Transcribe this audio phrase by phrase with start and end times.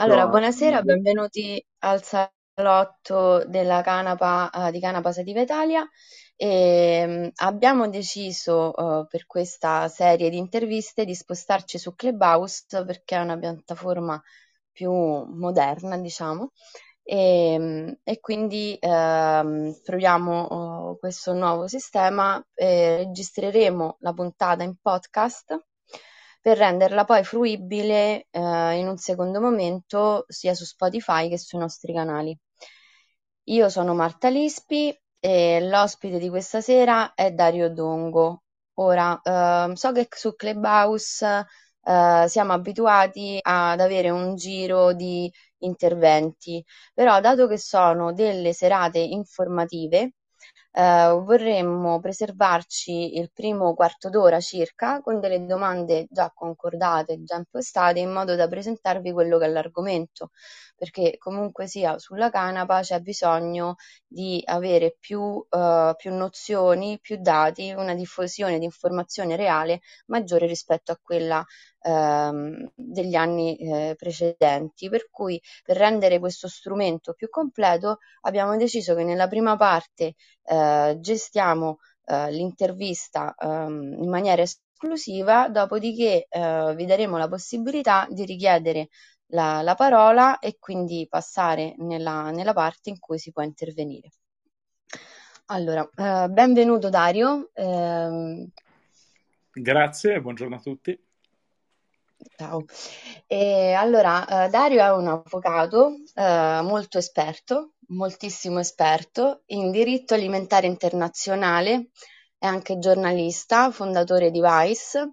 [0.00, 5.84] Allora, buonasera, benvenuti al salotto della Canapa, eh, di Canapa Sativa Italia.
[6.36, 13.16] E, mm, abbiamo deciso eh, per questa serie di interviste di spostarci su Clubhouse perché
[13.16, 14.22] è una piattaforma
[14.70, 16.52] più moderna, diciamo,
[17.02, 22.40] e, mm, e quindi ehm, proviamo oh, questo nuovo sistema.
[22.54, 25.58] e registreremo la puntata in podcast
[26.48, 31.92] per renderla poi fruibile eh, in un secondo momento sia su Spotify che sui nostri
[31.92, 32.34] canali.
[33.50, 38.44] Io sono Marta Lispi e l'ospite di questa sera è Dario Dongo.
[38.74, 41.46] Ora, eh, so che su Clubhouse
[41.82, 48.98] eh, siamo abituati ad avere un giro di interventi, però dato che sono delle serate
[49.00, 50.12] informative,
[50.78, 57.98] eh, vorremmo preservarci il primo quarto d'ora circa con delle domande già concordate, già impostate,
[57.98, 60.30] in modo da presentarvi quello che è l'argomento,
[60.76, 63.74] perché comunque sia sulla canapa c'è bisogno
[64.06, 70.92] di avere più, eh, più nozioni, più dati, una diffusione di informazione reale maggiore rispetto
[70.92, 71.44] a quella
[71.80, 74.88] ehm, degli anni eh, precedenti.
[74.88, 80.96] Per cui per rendere questo strumento più completo abbiamo deciso che nella prima parte eh,
[81.00, 88.88] gestiamo eh, l'intervista ehm, in maniera esclusiva, dopodiché eh, vi daremo la possibilità di richiedere
[89.32, 94.10] la, la parola e quindi passare nella, nella, parte in cui si può intervenire.
[95.46, 97.50] Allora, eh, benvenuto Dario.
[97.52, 98.48] Eh...
[99.50, 101.07] Grazie, buongiorno a tutti.
[102.36, 102.64] Ciao.
[103.26, 110.66] E allora, eh, Dario è un avvocato eh, molto esperto, moltissimo esperto in diritto alimentare
[110.66, 111.90] internazionale,
[112.36, 115.12] è anche giornalista, fondatore di Vice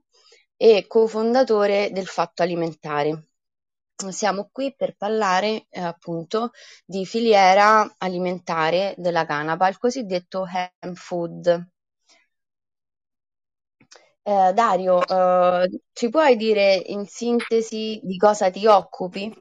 [0.57, 3.27] e cofondatore del Fatto Alimentare.
[4.09, 6.51] Siamo qui per parlare eh, appunto
[6.85, 10.45] di filiera alimentare della canapa, il cosiddetto
[10.79, 11.74] ham food.
[14.27, 19.31] Eh, Dario, eh, ci puoi dire in sintesi di cosa ti occupi?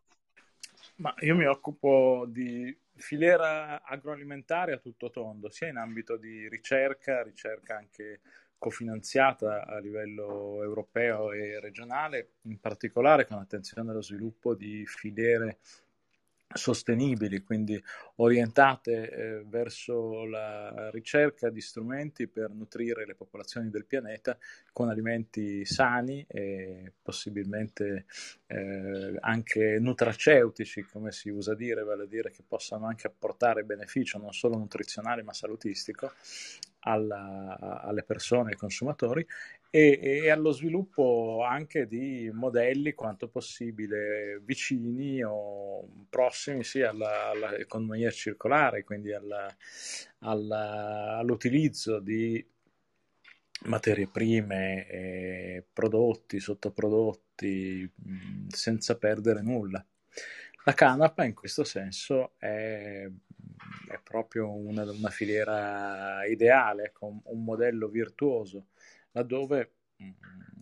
[0.96, 7.22] Ma io mi occupo di filiera agroalimentare a tutto tondo, sia in ambito di ricerca,
[7.22, 8.20] ricerca anche
[8.58, 15.60] cofinanziata a livello europeo e regionale, in particolare con attenzione allo sviluppo di filiere
[16.54, 17.82] sostenibili, quindi
[18.16, 24.38] orientate eh, verso la ricerca di strumenti per nutrire le popolazioni del pianeta
[24.72, 28.06] con alimenti sani e possibilmente
[28.46, 34.18] eh, anche nutraceutici, come si usa dire, vale a dire che possano anche apportare beneficio
[34.18, 36.12] non solo nutrizionale ma salutistico
[36.80, 39.26] alla, alle persone, ai consumatori
[39.76, 48.84] e, e, allo sviluppo anche di modelli quanto possibile vicini o prossimi alla, all'economia circolare,
[48.84, 49.52] quindi alla,
[50.20, 52.46] alla, all'utilizzo di
[53.62, 59.84] materie prime, eh, prodotti, sottoprodotti, mh, senza perdere nulla.
[60.66, 63.10] La canapa in questo senso è,
[63.88, 68.66] è proprio una, una, filiera ideale, con un modello virtuoso
[69.14, 70.10] laddove mm,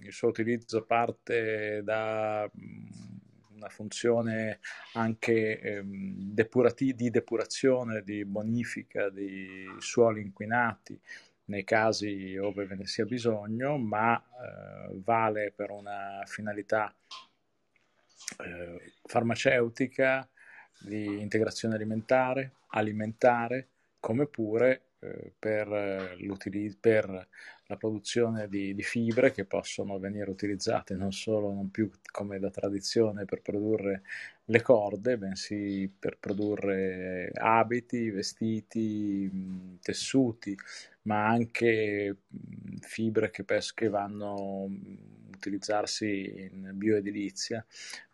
[0.03, 2.87] il suo utilizzo parte da mm,
[3.57, 4.61] una funzione
[4.95, 10.99] anche ehm, depurati- di depurazione, di bonifica di suoli inquinati
[11.45, 16.95] nei casi dove ve ne sia bisogno, ma eh, vale per una finalità
[18.39, 20.27] eh, farmaceutica,
[20.79, 23.69] di integrazione alimentare, alimentare,
[24.01, 26.17] come pure eh, per,
[26.81, 27.29] per,
[27.73, 32.51] la produzione di, di, fibre che possono venire utilizzate non solo, non più come da
[32.51, 34.03] tradizione per produrre
[34.45, 40.55] le corde, bensì per produrre abiti, vestiti, tessuti,
[41.03, 42.17] ma anche
[42.81, 43.45] fibre che,
[43.75, 47.65] che vanno a utilizzarsi in bioedilizia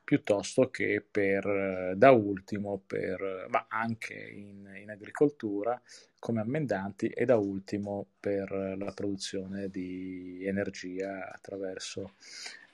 [0.09, 5.79] piuttosto che per, da ultimo, per, ma anche in, in agricoltura
[6.19, 12.13] come ammendanti e da ultimo per la produzione di energia attraverso,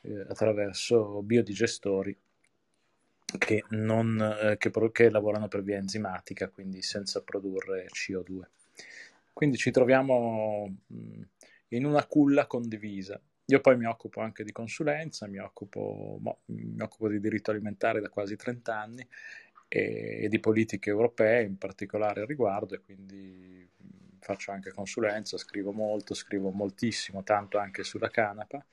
[0.02, 2.16] eh, attraverso biodigestori
[3.36, 8.42] che, non, eh, che, che, lavorano per via enzimatica, quindi senza produrre CO2.
[9.32, 11.20] Quindi ci troviamo mh,
[11.70, 13.20] in una culla condivisa.
[13.46, 18.00] Io poi mi occupo anche di consulenza, mi occupo, mo, mi occupo di diritto alimentare
[18.00, 19.06] da quasi 30 anni
[19.68, 23.68] e, e di politiche europee in particolare al riguardo e quindi
[24.18, 28.64] faccio anche consulenza, scrivo molto, scrivo moltissimo, tanto anche sulla canapa.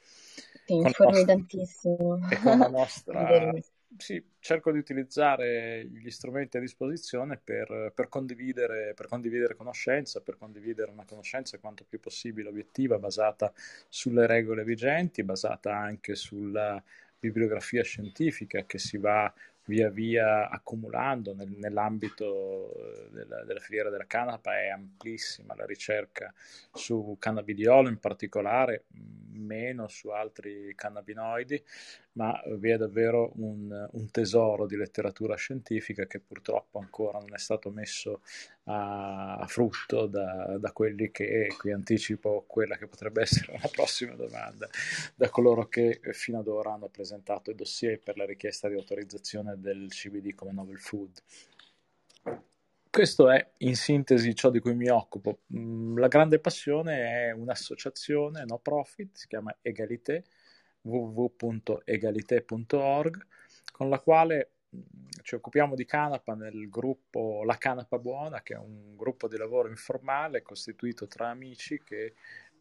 [0.65, 2.29] Ti informi nostra, tantissimo.
[2.29, 3.51] E con la nostra
[3.97, 10.37] sì, cerco di utilizzare gli strumenti a disposizione per, per, condividere, per, condividere, conoscenza, per
[10.37, 13.51] condividere una conoscenza quanto più possibile obiettiva, basata
[13.89, 16.81] sulle regole vigenti, basata anche sulla
[17.19, 19.31] bibliografia scientifica che si va
[19.65, 24.59] via via accumulando nel, nell'ambito eh, della, della, filiera della canapa.
[24.59, 26.33] È amplissima la ricerca
[26.73, 28.85] su cannabidiolo in particolare,
[29.33, 31.63] meno su altri cannabinoidi,
[32.13, 37.37] ma vi è davvero un, un, tesoro di letteratura scientifica che purtroppo ancora non è
[37.37, 38.21] stato messo
[38.65, 44.15] a, a frutto da, da, quelli che, qui anticipo quella che potrebbe essere una prossima
[44.15, 44.67] domanda,
[45.15, 49.59] da coloro che fino ad ora hanno presentato i dossier per la richiesta di autorizzazione
[49.59, 51.11] del CBD come novel food.
[52.91, 55.43] Questo è in sintesi ciò di cui mi occupo.
[55.55, 60.25] Mm, la grande passione è un'associazione no profit, si chiama Egalité,
[60.81, 63.25] www.egalité.org,
[63.71, 64.79] con la quale mm,
[65.23, 69.67] ci occupiamo di canapa nel gruppo La Canapa Buona, che è un gruppo di lavoro
[69.69, 72.13] informale costituito tra amici che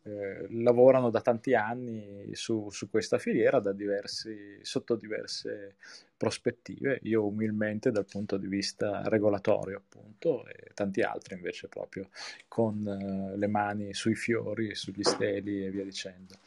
[0.03, 5.77] eh, lavorano da tanti anni su, su questa filiera diversi, sotto diverse
[6.17, 12.09] prospettive, io umilmente dal punto di vista regolatorio appunto e tanti altri invece proprio
[12.49, 16.39] con eh, le mani sui fiori, sugli steli e via dicendo.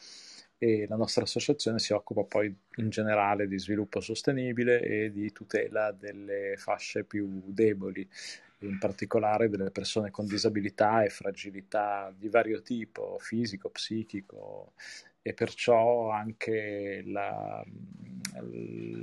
[0.57, 5.91] E la nostra associazione si occupa poi in generale di sviluppo sostenibile e di tutela
[5.91, 8.07] delle fasce più deboli
[8.59, 14.71] in particolare delle persone con disabilità e fragilità di vario tipo, fisico, psichico,
[15.25, 17.63] e perciò anche la,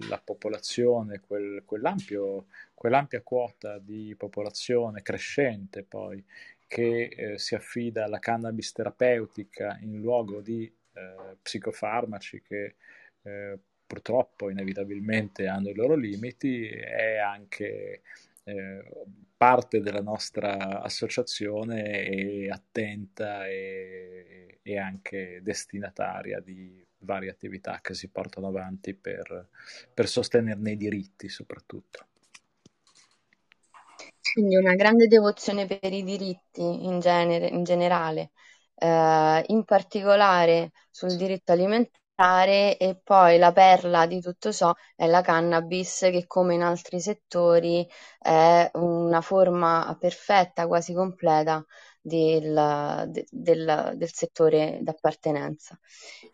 [0.09, 6.23] la popolazione, quel, quell'ampio, quell'ampia quota di popolazione crescente poi
[6.67, 10.71] che eh, si affida alla cannabis terapeutica in luogo di
[11.01, 12.77] eh, psicofarmaci che
[13.23, 18.03] eh, purtroppo inevitabilmente hanno i loro limiti, è anche
[18.45, 18.85] eh,
[19.37, 28.09] parte della nostra associazione è attenta e, e, anche destinataria di varie attività che si
[28.09, 29.49] portano avanti per,
[29.93, 32.07] per sostenerne i diritti soprattutto.
[34.35, 38.31] Quindi una grande devozione per i diritti in, genere, in generale,
[38.81, 45.23] eh, in particolare sul diritto alimentare e poi la perla di tutto ciò è la
[45.23, 47.87] cannabis che come in altri settori
[48.19, 51.65] è una forma perfetta, quasi completa
[52.01, 55.79] del, del, del settore d'appartenenza.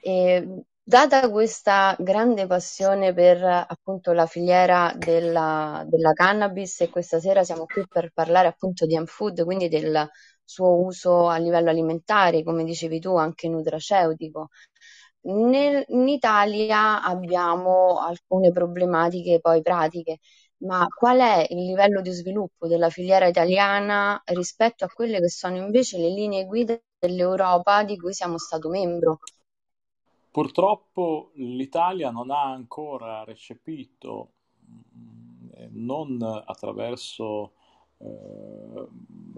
[0.00, 7.42] E, data questa grande passione per appunto la filiera della, della cannabis e questa sera
[7.42, 10.08] siamo qui per parlare appunto di Amfood, quindi del
[10.46, 14.48] suo uso a livello alimentare, come dicevi tu, anche nutraceutico.
[15.22, 20.20] Nel, in Italia abbiamo alcune problematiche poi pratiche,
[20.58, 25.56] ma qual è il livello di sviluppo della filiera italiana rispetto a quelle che sono
[25.56, 29.19] invece le linee guida dell'Europa di cui siamo stato membro?
[30.31, 34.32] Purtroppo l'Italia non ha ancora recepito,
[34.96, 37.54] mm, non attraverso
[37.98, 38.87] eh,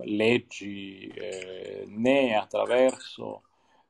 [0.05, 3.43] leggi eh, né attraverso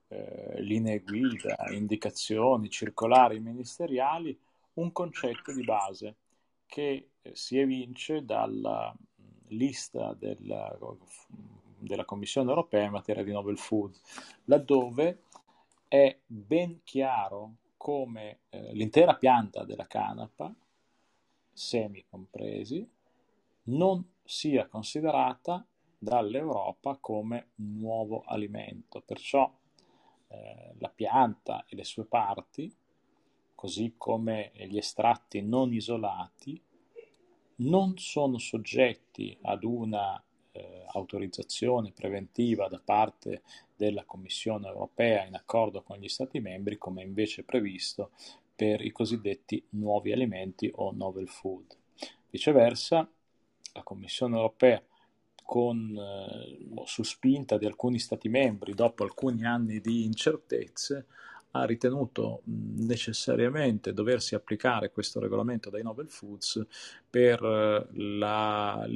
[0.08, 4.38] eh, linee guida, indicazioni, circolari ministeriali,
[4.74, 6.16] un concetto di base
[6.66, 8.94] che eh, si evince dalla
[9.48, 10.76] lista della,
[11.78, 13.94] della Commissione europea in materia di novel food,
[14.44, 15.22] laddove
[15.88, 20.54] è ben chiaro come eh, l'intera pianta della canapa,
[21.52, 22.86] semi compresi,
[23.64, 25.66] non sia considerata
[25.96, 29.00] dall'Europa come un nuovo alimento.
[29.00, 29.50] Perciò
[30.28, 32.70] eh, la pianta e le sue parti,
[33.54, 36.62] così come gli estratti non isolati,
[37.56, 43.42] non sono soggetti ad una eh, autorizzazione preventiva da parte
[43.74, 48.10] della Commissione europea in accordo con gli Stati membri, come invece previsto
[48.54, 51.74] per i cosiddetti nuovi alimenti o novel food.
[52.28, 53.10] Viceversa,
[53.78, 54.82] la Commissione europea
[55.44, 61.06] con, eh, su spinta di alcuni Stati membri, dopo alcuni anni di incertezze,
[61.52, 66.66] ha ritenuto necessariamente doversi applicare questo regolamento dai Novel Foods
[67.08, 68.86] per, eh, la,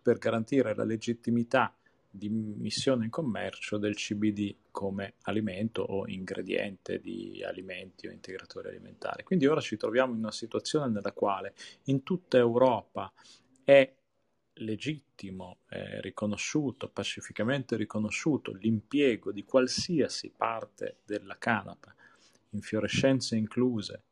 [0.00, 1.74] per garantire la legittimità
[2.08, 9.22] di missione in commercio del CBD come alimento o ingrediente di alimenti o integratori alimentari.
[9.22, 13.12] Quindi ora ci troviamo in una situazione nella quale in tutta Europa
[13.64, 13.95] è
[14.56, 21.94] legittimo, eh, riconosciuto, pacificamente riconosciuto l'impiego di qualsiasi parte della canapa,
[22.50, 24.02] infiorescenze incluse,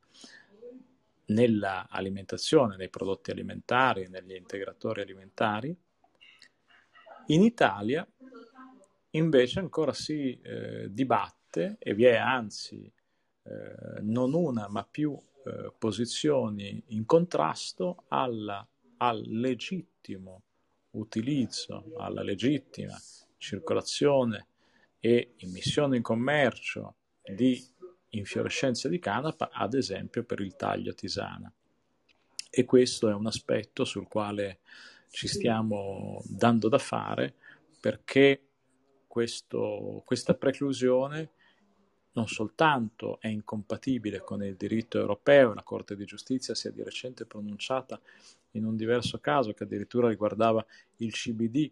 [1.27, 5.75] nella alimentazione, nei prodotti alimentari, negli integratori alimentari.
[7.29, 8.07] In Italia
[9.11, 12.93] invece ancora si eh, dibatte e vi è anzi
[13.45, 18.67] eh, non una ma più eh, posizioni in contrasto alla,
[18.99, 19.94] al legittimo
[20.91, 22.97] utilizzo, alla legittima
[23.37, 24.47] circolazione
[25.01, 27.63] e immissione in commercio di
[28.11, 31.53] infiorescenze di canapa, ad esempio per il taglio tisana.
[32.51, 34.61] E questo è un aspetto sul quale
[35.11, 37.35] ci stiamo dando da fare
[37.81, 38.49] perché
[39.07, 41.31] questo, questa preclusione
[42.13, 46.83] non soltanto è incompatibile con il diritto europeo, la Corte di giustizia si è di
[46.83, 48.01] recente pronunciata
[48.55, 50.65] in un diverso caso che addirittura riguardava
[50.97, 51.71] il CBD,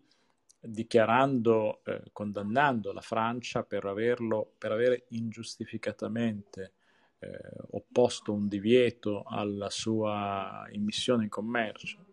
[0.61, 6.73] dichiarando, eh, condannando la Francia per, averlo, per avere ingiustificatamente
[7.19, 7.29] eh,
[7.71, 12.07] opposto un divieto alla sua immissione in commercio.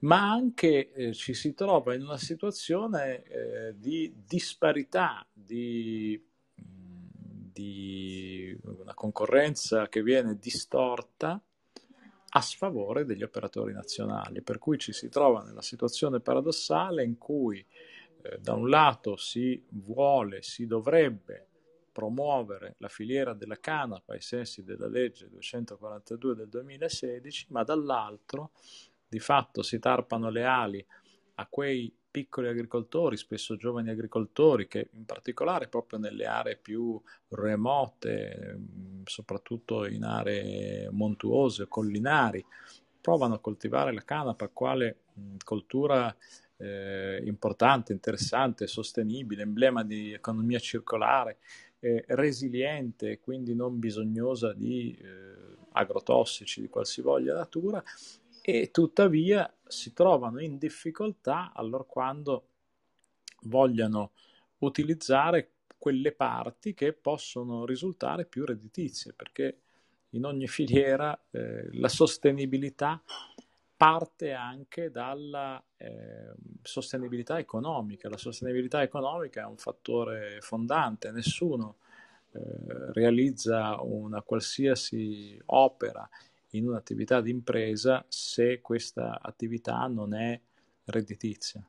[0.00, 8.94] Ma anche eh, ci si trova in una situazione eh, di disparità, di, di una
[8.94, 11.42] concorrenza che viene distorta
[12.30, 17.64] a sfavore degli operatori nazionali, per cui ci si trova nella situazione paradossale in cui
[18.22, 21.46] eh, da un lato si vuole, si dovrebbe
[21.90, 28.52] promuovere la filiera della canapa ai sensi della legge 242 del 2016, ma dall'altro
[29.08, 30.86] di fatto si tarpano le ali
[31.34, 38.56] a quei piccoli agricoltori, spesso giovani agricoltori, che in particolare proprio nelle aree più remote,
[38.56, 42.44] mm, soprattutto in aree montuose, collinari,
[43.00, 46.14] provano a coltivare la canapa quale mm, coltura
[46.56, 51.38] eh, importante, interessante, sostenibile, emblema di economia circolare,
[51.80, 57.82] eh, resiliente, quindi non bisognosa di eh, agrotossici di qualsivoglia natura
[58.48, 62.46] e tuttavia si trovano in difficoltà allorquando
[63.42, 64.12] vogliano
[64.60, 69.58] utilizzare quelle parti che possono risultare più redditizie, perché
[70.12, 73.02] in ogni filiera eh, la sostenibilità
[73.76, 78.08] parte anche dalla eh, sostenibilità economica.
[78.08, 81.76] La sostenibilità economica è un fattore fondante, nessuno
[82.32, 82.40] eh,
[82.92, 86.08] realizza una qualsiasi opera
[86.50, 90.40] in un'attività di impresa se questa attività non è
[90.84, 91.66] redditizia.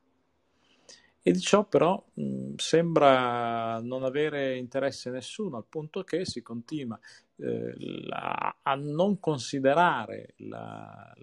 [1.21, 6.98] E di ciò però mh, sembra non avere interesse nessuno, al punto che si continua
[7.36, 11.13] eh, la, a non considerare la,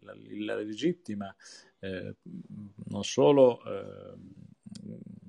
[0.00, 1.34] la, la legittima
[1.80, 2.14] eh,
[2.86, 4.14] non solo eh,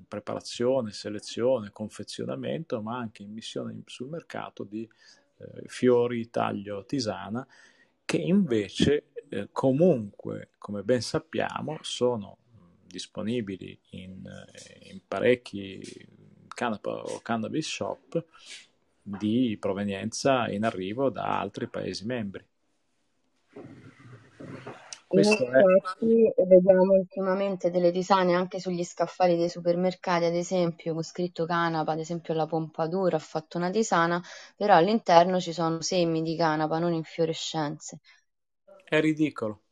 [0.06, 4.88] preparazione, selezione, confezionamento, ma anche immissione sul mercato di
[5.38, 7.46] eh, fiori, taglio, tisana,
[8.04, 12.38] che invece eh, comunque, come ben sappiamo, sono
[12.86, 15.80] disponibili in, eh, in parecchi
[16.48, 18.24] canapa o cannabis shop
[19.02, 22.44] di provenienza in arrivo da altri Paesi membri.
[25.16, 26.44] Questo Infatti è...
[26.46, 32.00] vediamo ultimamente delle tisane anche sugli scaffali dei supermercati, ad esempio, con scritto canapa, ad
[32.00, 34.22] esempio la pompadour ha fatto una tisana,
[34.54, 38.00] però all'interno ci sono semi di canapa, non infiorescenze.
[38.84, 39.62] È ridicolo.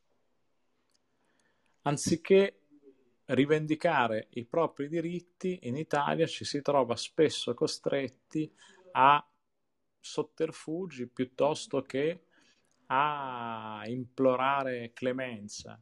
[1.82, 2.60] Anziché
[3.26, 8.50] rivendicare i propri diritti, in Italia ci si trova spesso costretti
[8.92, 9.22] a
[10.00, 12.24] sotterfugi piuttosto che
[12.86, 15.80] a implorare clemenza.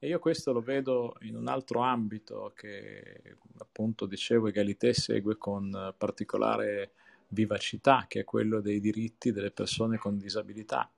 [0.00, 5.94] E io questo lo vedo in un altro ambito che appunto dicevo Egalité segue con
[5.96, 6.92] particolare
[7.28, 10.90] vivacità, che è quello dei diritti delle persone con disabilità.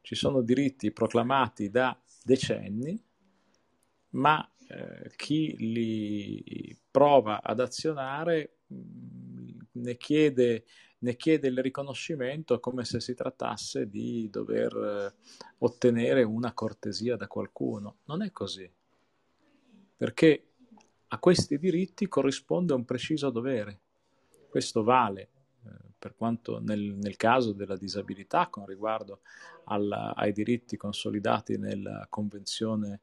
[0.00, 3.00] Ci sono diritti proclamati da decenni,
[4.10, 8.58] ma eh, chi li prova ad azionare
[9.72, 10.64] ne chiede
[11.06, 15.14] ne chiede il riconoscimento come se si trattasse di dover eh,
[15.58, 17.98] ottenere una cortesia da qualcuno.
[18.06, 18.68] Non è così,
[19.96, 20.48] perché
[21.06, 23.80] a questi diritti corrisponde un preciso dovere.
[24.48, 25.28] Questo vale
[25.64, 29.20] eh, per quanto nel, nel, caso della disabilità con riguardo
[29.66, 33.02] alla, ai diritti consolidati nella Convenzione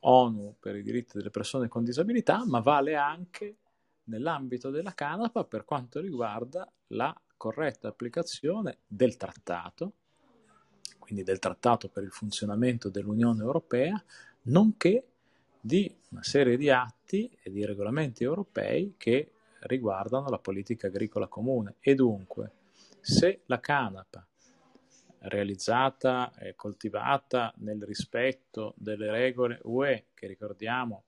[0.00, 3.58] ONU per i diritti delle persone con disabilità, ma vale anche
[4.04, 9.92] nell'ambito della canapa per quanto riguarda la corretta applicazione del trattato,
[10.98, 14.02] quindi del trattato per il funzionamento dell'Unione Europea,
[14.42, 15.06] nonché
[15.60, 21.76] di una serie di atti e di regolamenti europei che riguardano la politica agricola comune.
[21.80, 22.52] E dunque,
[23.00, 24.26] se la canapa
[25.20, 31.04] realizzata e coltivata nel rispetto delle regole UE che ricordiamo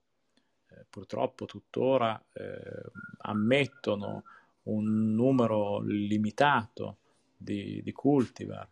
[0.68, 4.24] eh, purtroppo tuttora eh, ammettono
[4.66, 6.98] un numero limitato
[7.36, 8.68] di, di cultivar,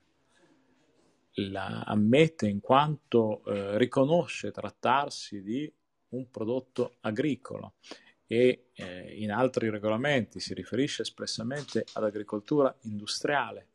[1.39, 5.71] la ammette in quanto eh, riconosce trattarsi di
[6.11, 7.75] un prodotto agricolo
[8.27, 13.69] e eh, in altri regolamenti si riferisce espressamente ad agricoltura industriale.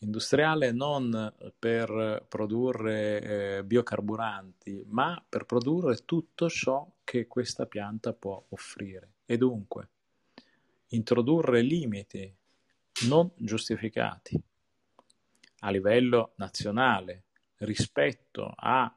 [0.00, 3.22] Industriale non per produrre
[3.58, 9.12] eh, biocarburanti, ma per produrre tutto ciò che questa pianta può offrire.
[9.24, 9.88] E dunque,
[10.88, 12.32] introdurre limiti
[13.06, 14.40] non giustificati
[15.60, 17.24] a livello nazionale
[17.58, 18.94] rispetto a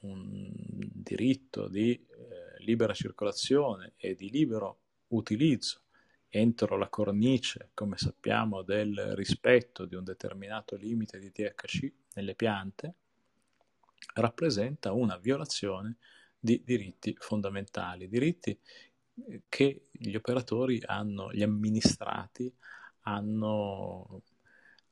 [0.00, 0.50] un
[0.92, 2.06] diritto di eh,
[2.64, 5.82] libera circolazione e di libero utilizzo
[6.28, 12.94] entro la cornice, come sappiamo, del rispetto di un determinato limite di THC nelle piante,
[14.14, 15.96] rappresenta una violazione
[16.38, 18.58] di diritti fondamentali, diritti
[19.48, 22.52] che gli operatori hanno, gli amministrati
[23.02, 24.22] hanno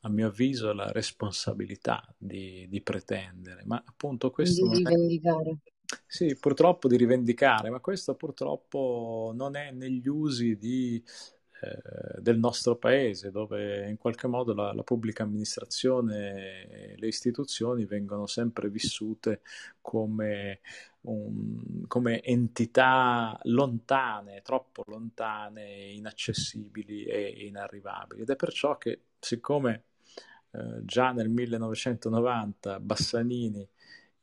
[0.00, 4.68] a mio avviso, la responsabilità di, di pretendere, ma appunto questo...
[4.68, 5.50] Di rivendicare.
[5.50, 5.72] È...
[6.06, 11.02] Sì, purtroppo di rivendicare, ma questo purtroppo non è negli usi di,
[11.60, 17.86] eh, del nostro paese, dove in qualche modo la, la, pubblica amministrazione e le istituzioni
[17.86, 19.40] vengono sempre vissute
[19.80, 20.60] come,
[21.02, 28.22] un, come entità lontane, troppo lontane, inaccessibili e inarrivabili.
[28.22, 29.84] Ed è perciò che, siccome
[30.50, 33.66] eh, già nel 1990 Bassanini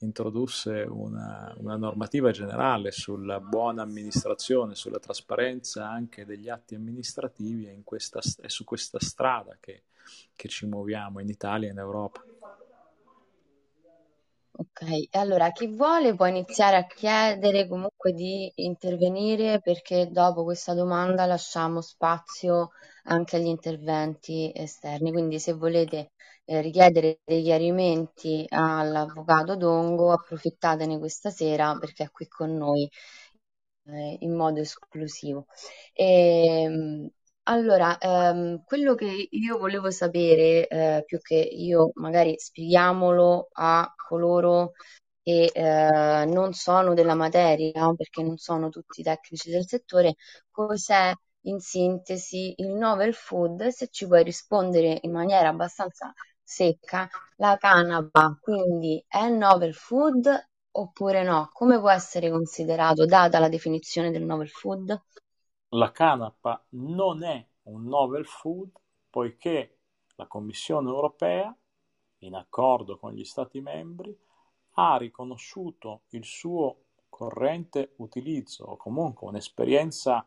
[0.03, 7.75] introdusse una, una, normativa generale sulla buona amministrazione, sulla trasparenza anche degli atti amministrativi è,
[7.83, 9.83] questa, è su questa strada che,
[10.35, 12.23] che ci muoviamo in Italia e in Europa.
[14.55, 21.25] Ok, allora chi vuole può iniziare a chiedere comunque di intervenire perché dopo questa domanda
[21.25, 22.69] lasciamo spazio
[23.05, 25.11] anche agli interventi esterni.
[25.11, 26.11] Quindi se volete
[26.45, 32.89] eh, richiedere dei chiarimenti all'avvocato Dongo, approfittatene questa sera perché è qui con noi
[33.85, 35.47] eh, in modo esclusivo.
[35.93, 37.09] E, ehm,
[37.43, 44.73] allora, ehm, quello che io volevo sapere, eh, più che io magari spieghiamolo a coloro
[45.21, 50.15] che eh, non sono della materia, perché non sono tutti tecnici del settore,
[50.51, 51.13] cos'è
[51.45, 56.13] in sintesi il novel food, se ci puoi rispondere in maniera abbastanza
[56.55, 60.27] secca, la canapa quindi è novel food
[60.71, 61.49] oppure no?
[61.53, 65.01] Come può essere considerato, data la definizione del novel food?
[65.75, 68.69] la canapa non è un novel food
[69.09, 69.77] poiché
[70.15, 71.55] la Commissione europea,
[72.19, 74.15] in accordo con gli Stati membri,
[74.75, 80.25] ha riconosciuto il suo corrente utilizzo o comunque un'esperienza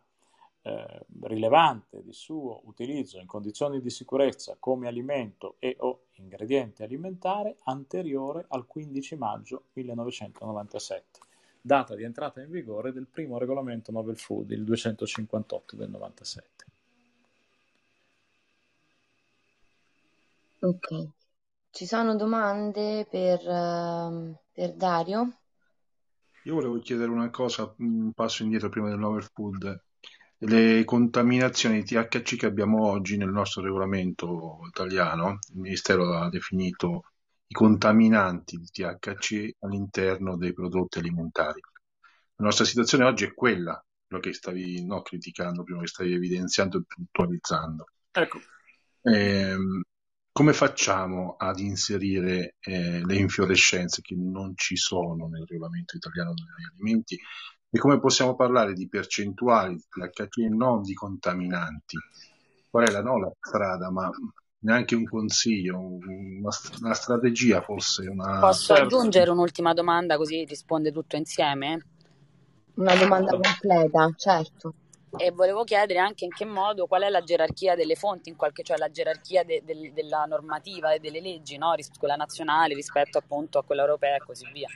[0.66, 7.56] eh, rilevante di suo utilizzo in condizioni di sicurezza come alimento e o ingrediente alimentare
[7.64, 11.20] anteriore al 15 maggio 1997
[11.60, 16.64] data di entrata in vigore del primo regolamento Novel Food, il 258 del 97.
[20.60, 21.08] Ok,
[21.70, 25.38] ci sono domande per, uh, per Dario?
[26.44, 29.85] Io volevo chiedere una cosa, un passo indietro prima del Novel Food.
[30.38, 37.12] Le contaminazioni di THC che abbiamo oggi nel nostro regolamento italiano, il Ministero ha definito
[37.46, 41.60] i contaminanti di THC all'interno dei prodotti alimentari.
[42.36, 46.78] La nostra situazione oggi è quella, quello che stavi no, criticando prima, che stavi evidenziando
[46.78, 47.86] e puntualizzando.
[48.12, 48.38] Ecco.
[49.00, 49.56] Eh,
[50.32, 56.66] come facciamo ad inserire eh, le infiorescenze che non ci sono nel regolamento italiano degli
[56.74, 57.18] alimenti
[57.76, 61.98] e come possiamo parlare di percentuali di THC e non di contaminanti?
[62.70, 64.10] Qual è la, no, la strada, ma
[64.60, 66.48] neanche un consiglio, una,
[66.80, 68.08] una strategia forse.
[68.08, 68.40] Una...
[68.40, 68.96] Posso certo.
[68.96, 71.84] aggiungere un'ultima domanda così risponde tutto insieme?
[72.76, 74.74] Una domanda completa, certo.
[75.18, 78.62] E volevo chiedere anche in che modo, qual è la gerarchia delle fonti, in qualche,
[78.62, 81.74] cioè la gerarchia de, de, della normativa e delle leggi, no?
[81.98, 84.68] quella nazionale rispetto appunto a quella europea e così via.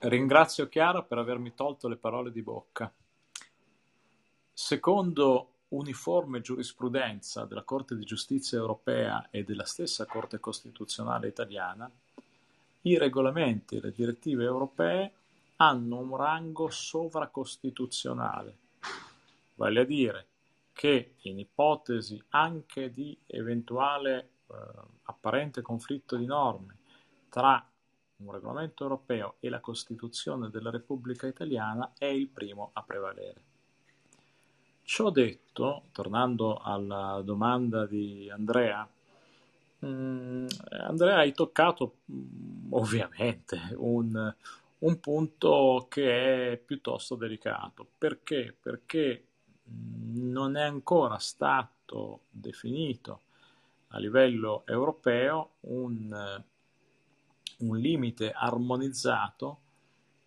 [0.00, 2.92] Ringrazio Chiara per avermi tolto le parole di bocca.
[4.52, 11.90] Secondo uniforme giurisprudenza della Corte di giustizia europea e della stessa Corte costituzionale italiana,
[12.82, 15.12] i regolamenti e le direttive europee
[15.56, 18.56] hanno un rango sovracostituzionale,
[19.56, 20.26] vale a dire
[20.72, 24.54] che in ipotesi anche di eventuale eh,
[25.02, 26.76] apparente conflitto di norme
[27.28, 27.67] tra
[28.18, 33.42] un regolamento europeo e la Costituzione della Repubblica Italiana è il primo a prevalere.
[34.82, 38.88] Ciò detto, tornando alla domanda di Andrea,
[39.78, 44.34] mh, mm, Andrea hai toccato mh, mm, ovviamente un,
[44.78, 47.86] un, punto che è piuttosto delicato.
[47.98, 48.56] Perché?
[48.58, 49.26] Perché
[49.70, 53.20] mm, non è ancora stato definito
[53.88, 56.42] a livello europeo un
[57.58, 59.58] un limite armonizzato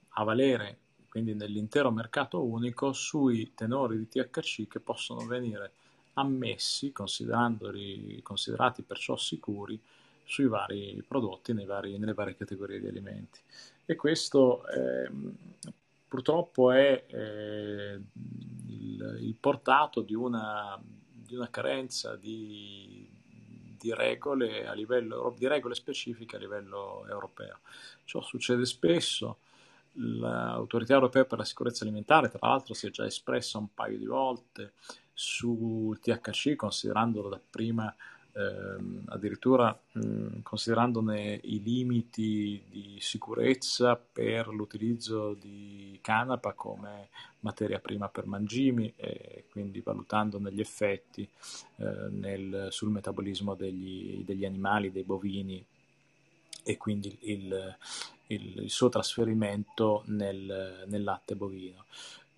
[0.10, 0.78] a valere
[1.12, 5.74] quindi nell'intero mercato unico sui tenori di THC che possono venire
[6.14, 9.78] ammessi, considerati perciò sicuri,
[10.24, 13.42] sui vari prodotti, vari, nelle varie categorie di alimenti.
[13.86, 15.12] E questo eh,
[16.08, 18.00] purtroppo è eh,
[18.68, 23.06] il, il, portato di una, di una carenza di,
[23.82, 27.60] di regole, a livello, di regole specifiche a livello europeo.
[28.04, 29.40] Ciò succede spesso.
[29.94, 34.06] L'autorità europea per la sicurezza alimentare, tra l'altro, si è già espressa un paio di
[34.06, 34.74] volte
[35.14, 37.94] sul THC, considerandolo dapprima
[38.34, 47.10] ehm, addirittura mh, considerandone i limiti di sicurezza per l'utilizzo di canapa come
[47.42, 51.28] materia prima per mangimi e quindi valutandone gli effetti
[51.78, 55.64] eh, nel, sul metabolismo degli, degli, animali, dei bovini
[56.64, 57.76] e quindi il,
[58.28, 61.86] il, il suo trasferimento nel, nel latte bovino.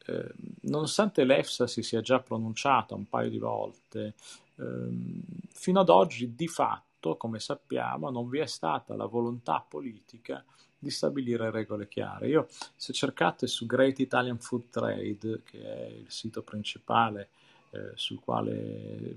[0.06, 4.14] Eh, nonostante l'EFSA si sia già pronunciata un paio di volte
[4.56, 10.44] fino ad oggi di fatto, come sappiamo, non vi è stata la volontà politica
[10.78, 12.28] di stabilire regole chiare.
[12.28, 17.30] Io, se cercate su Great Italian Food Trade, che è il sito principale
[17.72, 19.16] eh, sul quale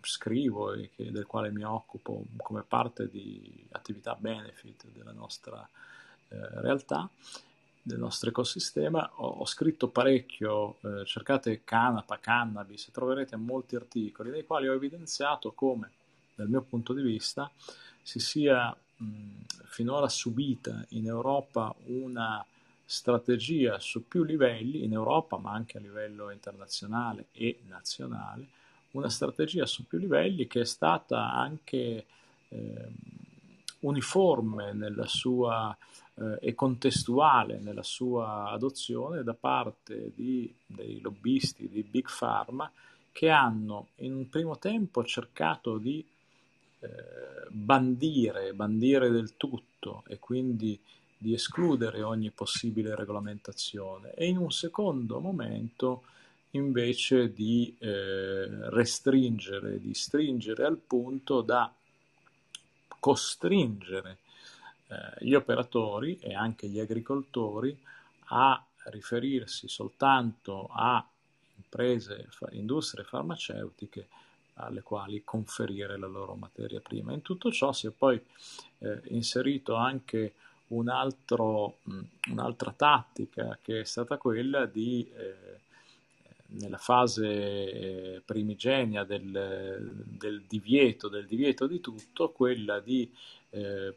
[0.00, 5.68] scrivo e che, del quale mi occupo come parte di attività benefit della nostra
[6.28, 7.08] eh, realtà,
[7.86, 9.08] del nostro ecosistema.
[9.16, 15.52] Ho, ho scritto parecchio, eh, cercate canapa, cannabis, troverete molti articoli nei quali ho evidenziato
[15.52, 15.90] come,
[16.34, 17.50] dal mio punto di vista,
[18.02, 19.06] si sia mh,
[19.66, 22.44] finora subita in Europa una
[22.86, 28.48] strategia su più livelli, in Europa ma anche a livello internazionale e nazionale,
[28.92, 32.06] una strategia su più livelli che è stata anche
[32.48, 32.88] eh,
[33.80, 35.76] uniforme nella sua
[36.40, 42.70] e contestuale nella sua adozione da parte di, dei lobbisti di Big Pharma
[43.10, 46.04] che hanno in un primo tempo cercato di
[46.80, 46.88] eh,
[47.48, 50.78] bandire, bandire del tutto e quindi
[51.16, 54.14] di escludere ogni possibile regolamentazione.
[54.14, 56.02] E in un secondo momento
[56.50, 61.72] invece di eh, restringere, di stringere al punto da
[63.00, 64.18] costringere
[64.88, 67.76] eh, gli operatori e anche gli agricoltori
[68.28, 71.06] a riferirsi soltanto a
[71.56, 74.08] imprese, industrie farmaceutiche
[74.54, 77.12] alle quali conferire la loro materia prima.
[77.12, 78.20] In tutto ciò si è poi
[78.78, 80.34] eh, inserito anche
[80.68, 85.60] un altro, mh, un'altra tattica che è stata quella di, eh,
[86.46, 93.10] nella fase eh, primigenia del, del, divieto, del divieto di tutto, quella di
[93.50, 93.94] eh,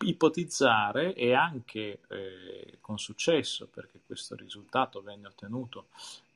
[0.00, 5.86] ipotizzare e anche eh, con successo, perché questo risultato venne ottenuto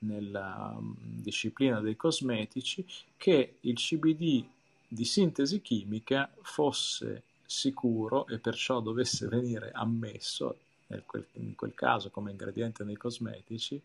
[0.01, 4.45] nella um, disciplina dei cosmetici, che il CBD
[4.89, 10.57] di sintesi chimica fosse sicuro e perciò dovesse venire ammesso
[11.05, 13.81] quel, in quel caso come ingrediente nei cosmetici,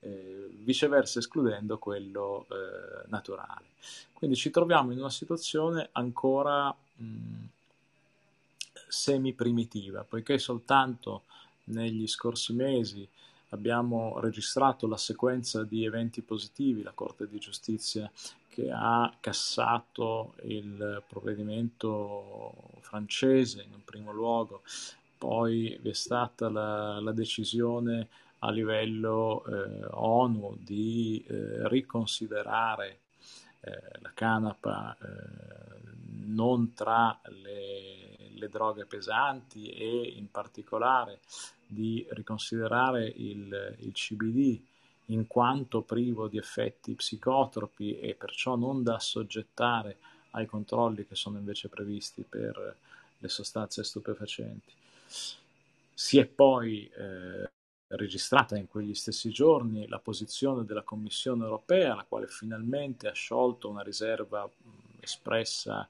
[0.00, 3.66] eh, viceversa escludendo quello eh, naturale.
[4.12, 7.44] Quindi ci troviamo in una situazione ancora mh,
[8.92, 11.22] semi-primitiva, poiché soltanto
[11.64, 13.08] negli scorsi mesi
[13.50, 18.10] abbiamo registrato la sequenza di eventi positivi, la Corte di Giustizia
[18.48, 24.62] che ha cassato il provvedimento francese in primo luogo,
[25.16, 28.08] poi vi è stata la, la decisione
[28.40, 32.98] a livello eh, ONU di eh, riconsiderare
[33.60, 35.72] eh, la canapa eh,
[36.26, 38.01] non tra le
[38.42, 41.20] le droghe pesanti e in particolare
[41.64, 44.60] di riconsiderare il, il CBD
[45.06, 49.98] in quanto privo di effetti psicotropi e perciò non da assoggettare
[50.30, 52.76] ai controlli che sono invece previsti per
[53.18, 54.72] le sostanze stupefacenti.
[55.94, 57.50] Si è poi eh,
[57.88, 63.68] registrata in quegli stessi giorni la posizione della Commissione europea, la quale finalmente ha sciolto
[63.68, 64.48] una riserva
[65.00, 65.88] espressa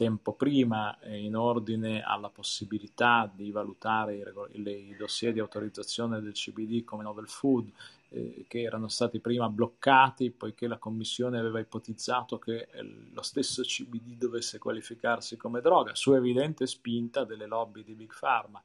[0.00, 7.02] tempo prima in ordine alla possibilità di valutare i dossier di autorizzazione del CBD come
[7.02, 7.70] novel food
[8.08, 12.82] eh, che erano stati prima bloccati poiché la Commissione aveva ipotizzato che eh,
[13.12, 18.62] lo stesso CBD dovesse qualificarsi come droga, su evidente spinta delle lobby di Big Pharma.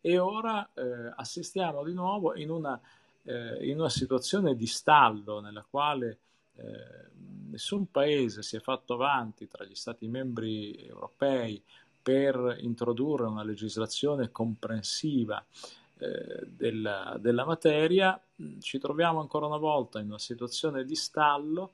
[0.00, 2.80] E ora eh, assistiamo di nuovo in una,
[3.24, 6.18] eh, in una, situazione di stallo nella quale
[6.62, 7.10] eh,
[7.50, 11.62] nessun paese si è fatto avanti tra gli Stati membri europei
[12.02, 15.44] per introdurre una legislazione comprensiva
[15.98, 18.20] eh, della, della, materia,
[18.58, 21.72] ci troviamo ancora una volta in una situazione di stallo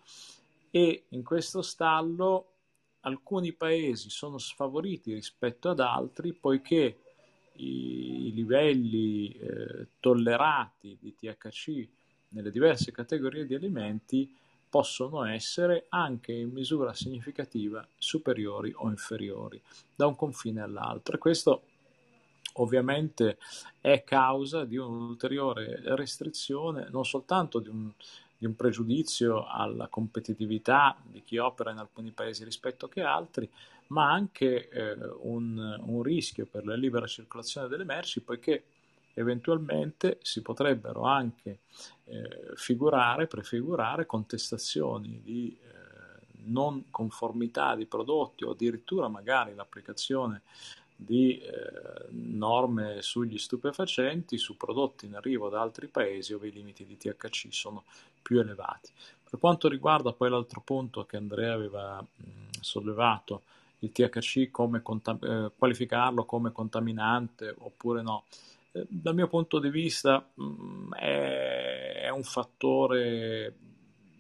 [0.70, 2.46] e in questo stallo
[3.01, 6.98] alcuni paesi sono sfavoriti rispetto ad altri poiché
[7.55, 11.88] i, i livelli eh, tollerati di THC
[12.31, 14.37] nelle diverse categorie di alimenti
[14.68, 19.61] possono essere anche in misura significativa superiori o inferiori
[19.94, 21.16] da un confine all'altro.
[21.16, 21.62] E questo
[22.54, 23.38] ovviamente
[23.81, 27.90] è causa di un'ulteriore restrizione non soltanto di un,
[28.37, 33.48] di un, pregiudizio alla competitività di chi opera in alcuni paesi rispetto che altri,
[33.88, 38.64] ma anche eh, un, un rischio per la libera circolazione delle merci, poiché
[39.18, 41.59] eventualmente si potrebbero anche
[42.04, 50.42] eh, figurare, prefigurare contestazioni di eh, non conformità di prodotti o addirittura magari l'applicazione
[51.00, 51.50] di eh,
[52.11, 57.48] norme sugli stupefacenti su prodotti in arrivo da altri paesi dove i limiti di THC
[57.50, 57.85] sono
[58.20, 58.90] più elevati.
[59.31, 63.42] Per quanto riguarda poi l'altro punto che Andrea aveva mh, sollevato,
[63.81, 68.24] il THC come contam- eh, qualificarlo come contaminante oppure no,
[68.88, 73.56] dal mio punto di vista mh, è, è, un fattore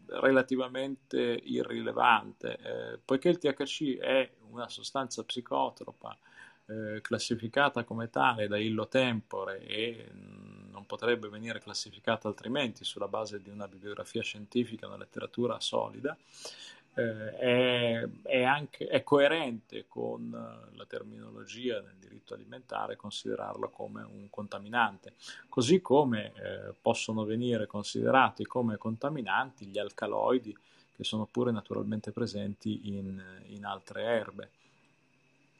[0.06, 6.16] relativamente irrilevante, eh, poiché il THC è una sostanza psicotropa
[6.66, 10.06] eh, classificata come tale da illo tempore e
[10.70, 16.16] non potrebbe venire classificata altrimenti sulla base di una bibliografia scientifica, una letteratura solida,
[16.98, 24.28] eh, è, è, anche, è coerente con la terminologia del diritto alimentare considerarlo come un
[24.30, 25.14] contaminante,
[25.48, 30.56] così come eh, possono venire considerati come contaminanti gli alcaloidi
[30.96, 34.50] che sono pure naturalmente presenti in, in altre erbe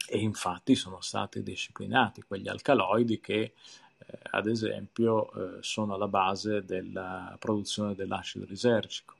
[0.09, 3.53] e infatti sono stati disciplinati quegli alcaloidi che eh,
[4.31, 9.18] ad esempio eh, sono alla base della produzione dell'acido lisergico.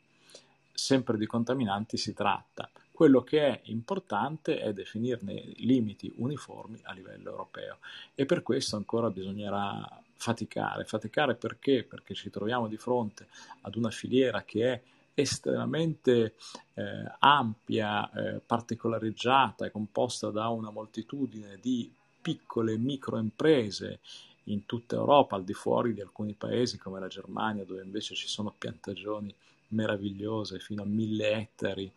[0.79, 2.71] Sempre di contaminanti si tratta.
[2.89, 7.79] Quello che è importante è definirne limiti uniformi a livello europeo
[8.15, 10.85] e per questo ancora bisognerà faticare.
[10.85, 11.83] Faticare perché?
[11.83, 13.27] Perché ci troviamo di fronte
[13.61, 14.81] ad una filiera che è
[15.13, 16.35] estremamente
[16.75, 23.99] eh, ampia, eh, particolareggiata e composta da una moltitudine di piccole microimprese
[24.45, 28.27] in tutta Europa, al di fuori di alcuni paesi come la Germania, dove invece ci
[28.27, 29.33] sono piantagioni
[29.69, 31.91] meravigliose fino a mille ettari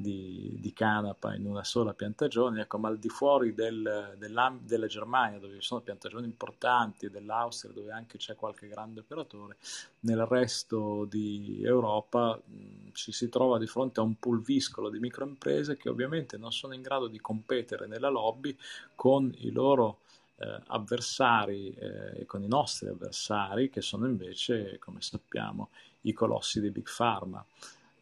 [0.00, 5.40] di, di, canapa in una sola piantagione, ecco, ma al di fuori del, della Germania,
[5.40, 9.56] dove ci sono piantagioni importanti, dell'Austria, dove anche c'è qualche grande operatore,
[10.00, 15.76] nel resto di Europa mh, ci si trova di fronte a un pulviscolo di microimprese
[15.76, 18.56] che ovviamente non sono in grado di competere nella lobby
[18.94, 19.98] con i loro
[20.38, 25.70] eh, avversari e eh, con i nostri avversari, che sono invece, come sappiamo,
[26.02, 27.44] i colossi di Big Pharma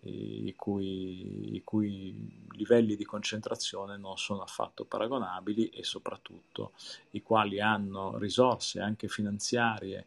[0.09, 2.15] i cui, i cui,
[2.53, 6.73] livelli di concentrazione non sono affatto paragonabili e soprattutto
[7.11, 10.07] i quali hanno risorse anche finanziarie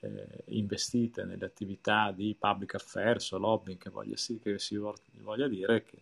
[0.00, 5.84] eh, investite nelle attività di public affairs o lobbying che, voglia, che si voglia dire
[5.84, 5.98] che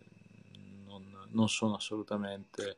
[1.31, 2.77] non, sono assolutamente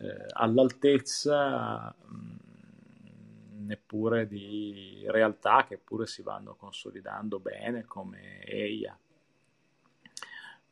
[0.00, 2.36] eh, all'altezza mh,
[3.66, 8.98] neppure di realtà che pure si vanno consolidando bene come EIA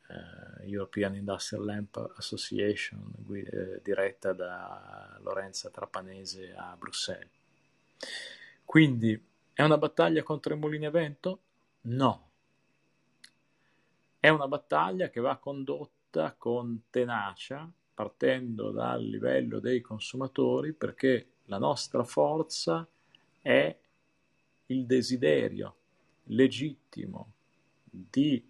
[0.09, 7.31] uh, European Industrial Lamp Association, guida, diretta da Lorenza Trapanese a Bruxelles.
[8.64, 9.20] Quindi
[9.52, 11.40] è una battaglia contro i mulini a vento?
[11.83, 12.26] No.
[14.20, 15.98] È una battaglia che va condotta
[16.37, 22.88] con tenacia, partendo dal livello dei consumatori, perché la nostra forza
[23.40, 23.79] è
[24.66, 25.77] il desiderio
[26.25, 27.33] legittimo
[27.85, 28.42] di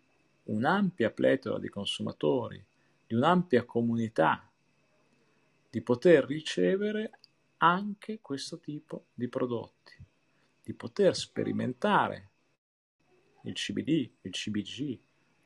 [0.45, 2.65] un'ampia pletora di consumatori,
[3.07, 4.49] di un'ampia comunità,
[5.71, 7.19] di poter ricevere
[7.59, 9.97] anche questo tipo di prodotti,
[10.63, 12.31] di poter sperimentare
[13.43, 14.99] il CBD, il CBG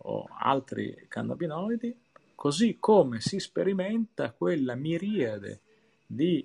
[0.04, 2.01] o altri cannabinoidi
[2.42, 5.60] così come si sperimenta quella miriade
[6.04, 6.44] di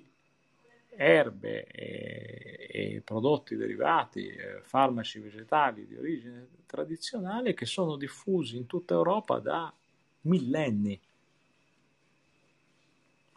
[0.90, 8.66] erbe e, e prodotti derivati, eh, farmaci vegetali di origine tradizionale che sono diffusi in
[8.66, 9.74] tutta Europa da
[10.20, 11.00] millenni.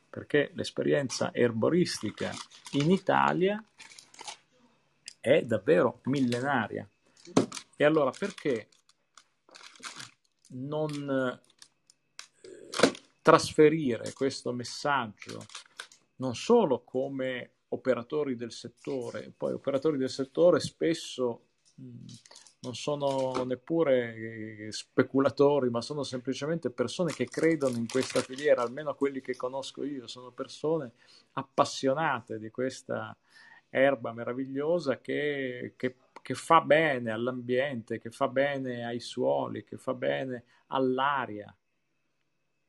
[0.07, 2.31] Perché l'esperienza erboristica
[2.73, 3.63] in Italia
[5.19, 6.87] è davvero millenaria.
[7.75, 8.67] E allora perché
[10.49, 11.39] non
[13.21, 15.45] trasferire questo messaggio
[16.17, 21.45] non solo come operatori del settore, poi operatori del settore spesso
[22.63, 28.93] non sono neppure eh, speculatori, ma sono semplicemente persone che credono in questa filiera, almeno
[28.93, 30.91] quelli che conosco io, sono persone
[31.33, 33.15] appassionate di questa
[33.69, 39.95] erba meravigliosa che, che, che fa bene all'ambiente, che fa bene ai suoli, che fa
[39.95, 41.55] bene all'aria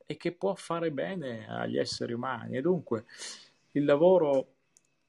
[0.05, 2.57] e che può fare bene agli esseri umani.
[2.57, 3.05] E dunque
[3.71, 4.47] il lavoro,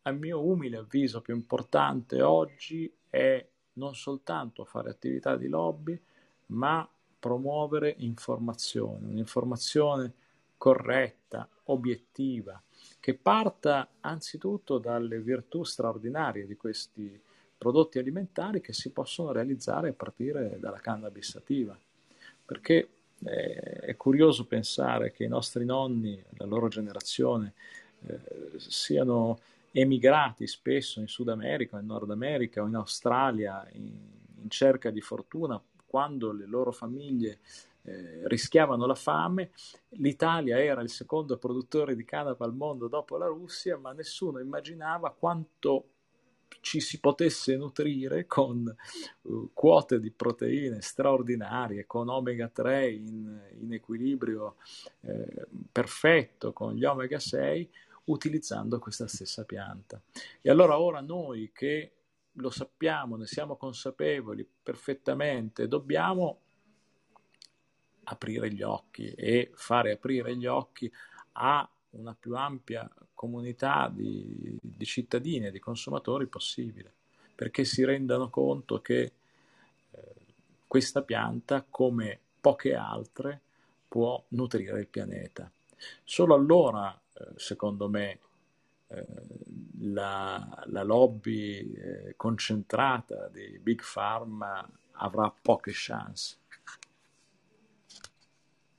[0.02, 6.00] a mio umile avviso, più importante oggi è non soltanto fare attività di lobby,
[6.46, 10.12] ma promuovere informazione, un'informazione
[10.56, 12.60] corretta, obiettiva,
[13.00, 17.20] che parta anzitutto dalle virtù straordinarie di questi
[17.56, 21.78] prodotti alimentari che si possono realizzare a partire dalla cannabis sativa.
[22.44, 22.88] Perché
[23.24, 27.54] è curioso pensare che i nostri nonni, la loro generazione,
[28.06, 28.18] eh,
[28.56, 29.38] siano
[29.72, 33.90] emigrati spesso in Sud America, in Nord America o in Australia in,
[34.42, 37.38] in cerca di fortuna quando le loro famiglie
[37.82, 39.50] eh, rischiavano la fame.
[39.90, 45.10] L'Italia era il secondo produttore di canapa al mondo dopo la Russia, ma nessuno immaginava
[45.10, 45.93] quanto
[46.64, 48.74] ci si potesse nutrire con
[49.20, 54.56] uh, quote di proteine straordinarie, con omega 3 in, in equilibrio
[55.00, 57.70] eh, perfetto con gli omega 6
[58.04, 60.00] utilizzando questa stessa pianta.
[60.40, 61.92] E allora ora noi che
[62.32, 66.38] lo sappiamo, ne siamo consapevoli perfettamente, dobbiamo
[68.04, 70.90] aprire gli occhi e fare aprire gli occhi
[71.32, 72.90] a una più ampia
[73.24, 76.92] comunità di, di cittadini e di consumatori possibile,
[77.34, 79.98] perché si rendano conto che eh,
[80.66, 83.40] questa pianta, come poche altre,
[83.88, 85.50] può nutrire il pianeta.
[86.04, 88.18] Solo allora eh, secondo me,
[88.88, 89.06] eh,
[89.80, 96.36] la, la, lobby concentrata di Big Pharma avrà poche chance.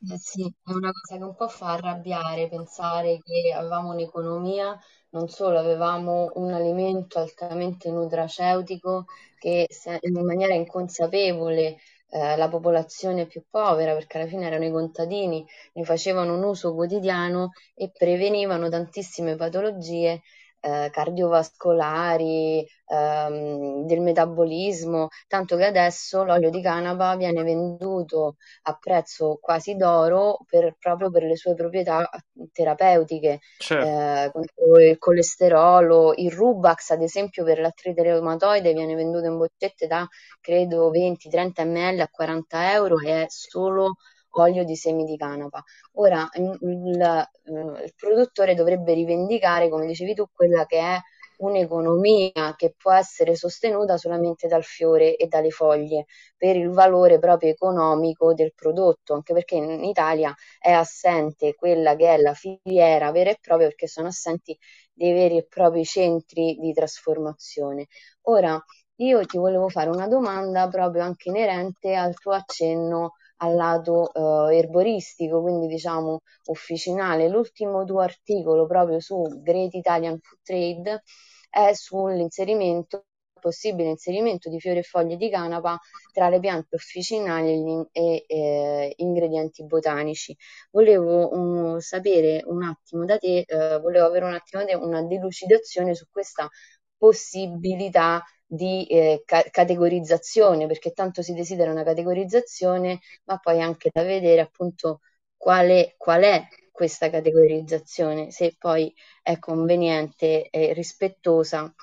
[0.07, 4.77] Eh sì, è una cosa che un po' fa arrabbiare pensare che avevamo un'economia,
[5.09, 9.05] non solo avevamo un alimento altamente nutraceutico
[9.39, 9.67] che
[10.01, 11.77] in maniera inconsapevole
[12.09, 16.73] eh, la popolazione più povera, perché alla fine erano i contadini, ne facevano un uso
[16.75, 20.21] quotidiano e prevenivano tantissime patologie
[20.65, 29.38] eh, cardiovascolari, ehm, del metabolismo, tanto che adesso l'olio di canapa viene venduto a prezzo
[29.39, 32.10] quasi d'oro per, proprio per le sue proprietà
[32.51, 33.86] terapeutiche, certo.
[33.86, 39.86] eh, contro il colesterolo, il Rubax ad esempio per l'artrite reumatoide viene venduto in boccette
[39.86, 40.08] da
[40.41, 43.97] credo 20-30 ml a 40 euro e è solo
[44.37, 45.63] olio di semi di canapa.
[45.93, 50.99] Ora il, eh, il produttore dovrebbe rivendicare, come dicevi tu, quella che è
[51.37, 56.05] un'economia che può essere sostenuta solamente dal fiore e dalle foglie
[56.37, 62.13] per il valore proprio economico del prodotto, anche perché in Italia è assente quella che
[62.13, 64.57] è la filiera vera e propria perché sono assenti
[64.93, 67.87] dei veri e propri centri di trasformazione.
[68.23, 68.61] Ora,
[68.99, 74.11] io ti volevo fare una domanda proprio anche inerente al tuo accenno al lato
[74.49, 77.27] eh, erboristico, quindi diciamo officinale.
[77.27, 81.03] L'ultimo tuo articolo proprio su Great Italian Food Trade
[81.49, 83.05] è sull'inserimento
[83.45, 85.79] possibile inserimento di fiori e foglie di canapa
[86.11, 90.36] tra le piante officinali e eh, ingredienti botanici.
[90.71, 95.03] Volevo um, sapere un attimo da te, eh, volevo avere un attimo da te una
[95.03, 96.49] delucidazione su questa
[96.97, 104.03] possibilità di eh, ca- categorizzazione, perché tanto si desidera una categorizzazione, ma poi anche da
[104.03, 105.01] vedere appunto
[105.35, 111.73] qual è, qual è questa categorizzazione, se poi è conveniente e rispettosa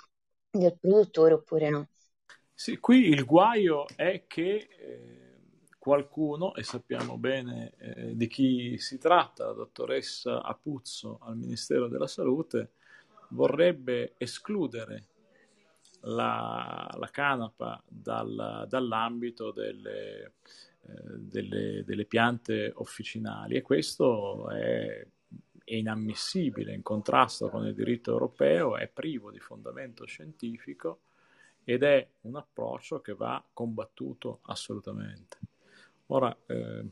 [0.50, 1.88] del produttore oppure no.
[2.54, 5.32] Sì, qui il guaio è che eh,
[5.78, 12.06] qualcuno, e sappiamo bene eh, di chi si tratta, la dottoressa Apuzzo al Ministero della
[12.06, 12.72] Salute,
[13.30, 15.06] vorrebbe escludere
[16.03, 20.34] la, la canapa dal, dall'ambito delle,
[20.86, 25.07] eh, delle, delle, piante officinali e questo è,
[25.64, 31.03] è inammissibile, in contrasto con il diritto europeo, è privo di fondamento scientifico
[31.64, 35.38] ed è un approccio che va combattuto assolutamente.
[36.07, 36.84] Ora, eh,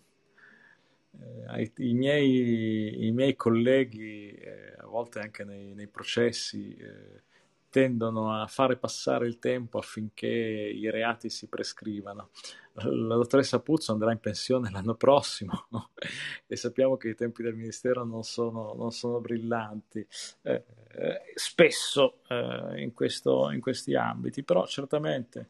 [1.18, 7.22] eh, i, miei, i, miei, colleghi, eh, a volte anche nei, nei processi, eh,
[7.70, 12.30] tendono a fare passare il tempo affinché i reati si prescrivano.
[12.72, 15.66] La dottoressa Puzzo andrà in pensione l'anno prossimo
[16.46, 20.06] e sappiamo che i tempi del Ministero non sono, non sono brillanti
[20.42, 25.48] eh, eh, spesso eh, in, questo, in, questi ambiti, però certamente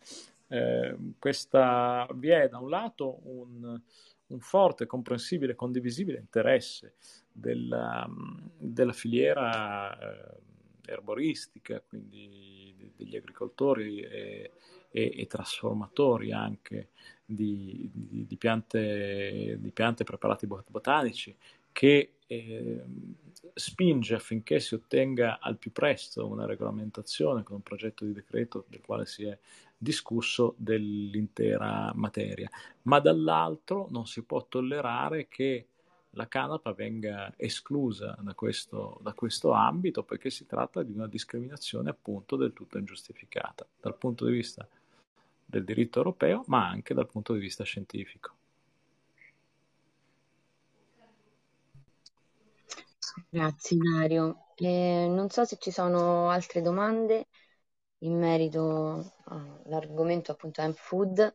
[0.48, 3.80] eh, questa, vi è da un lato un,
[4.26, 6.94] un forte, comprensibile, condivisibile interesse
[7.32, 8.08] della,
[8.58, 10.48] della filiera eh,
[10.90, 14.52] erboristica, quindi degli agricoltori e,
[14.90, 16.88] e, e trasformatori anche
[17.24, 21.34] di, di, di, piante, di piante preparati botanici,
[21.72, 22.84] che eh,
[23.54, 28.80] spinge affinché si ottenga al più presto una regolamentazione con un progetto di decreto del
[28.80, 29.38] quale si è
[29.76, 32.50] discusso dell'intera materia,
[32.82, 35.69] ma dall'altro non si può tollerare che
[36.14, 41.90] la canapa venga esclusa da questo, da questo ambito perché si tratta di una discriminazione
[41.90, 44.66] appunto del tutto ingiustificata dal punto di vista
[45.44, 48.34] del diritto europeo ma anche dal punto di vista scientifico.
[53.28, 54.46] Grazie Dario.
[54.56, 57.28] Eh, non so se ci sono altre domande
[57.98, 61.34] in merito all'argomento appunto Hemp Food.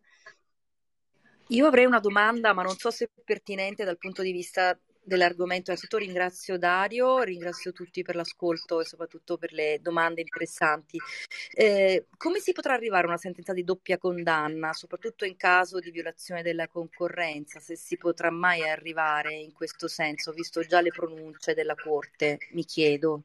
[1.49, 5.69] Io avrei una domanda, ma non so se è pertinente dal punto di vista dell'argomento.
[5.69, 10.97] Innanzitutto ringrazio Dario, ringrazio tutti per l'ascolto e soprattutto per le domande interessanti.
[11.53, 15.91] Eh, come si potrà arrivare a una sentenza di doppia condanna, soprattutto in caso di
[15.91, 17.59] violazione della concorrenza?
[17.59, 22.65] Se si potrà mai arrivare in questo senso, visto già le pronunce della Corte, mi
[22.65, 23.21] chiedo.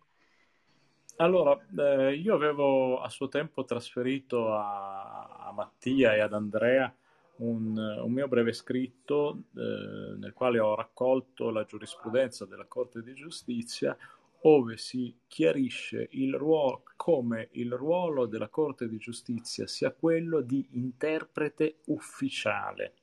[1.16, 6.94] Allora, eh, io avevo a suo tempo trasferito a, a Mattia e ad Andrea
[7.40, 13.14] un, un mio breve scritto eh, nel quale ho raccolto la giurisprudenza della Corte di
[13.14, 13.96] Giustizia
[14.42, 20.66] ove si chiarisce il ruolo, come il ruolo della Corte di Giustizia sia quello di
[20.72, 22.94] interprete ufficiale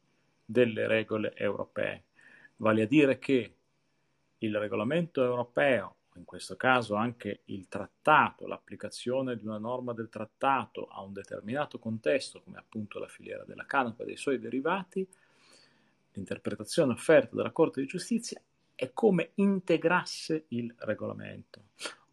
[0.44, 2.06] delle regole europee,
[2.58, 3.54] vale a dire che
[4.40, 10.88] il regolamento europeo in questo caso anche il trattato, l'applicazione di una norma del trattato
[10.88, 15.08] a un determinato contesto, come appunto la filiera della canapa e dei suoi derivati,
[16.14, 18.42] l'interpretazione offerta dalla Corte di Giustizia
[18.74, 21.70] è come integrasse il regolamento.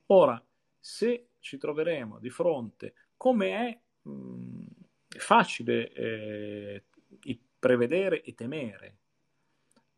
[0.06, 0.42] Ora,
[0.78, 4.64] se ci troveremo di fronte, come è mh,
[5.08, 6.82] facile eh,
[7.58, 8.96] prevedere e temere,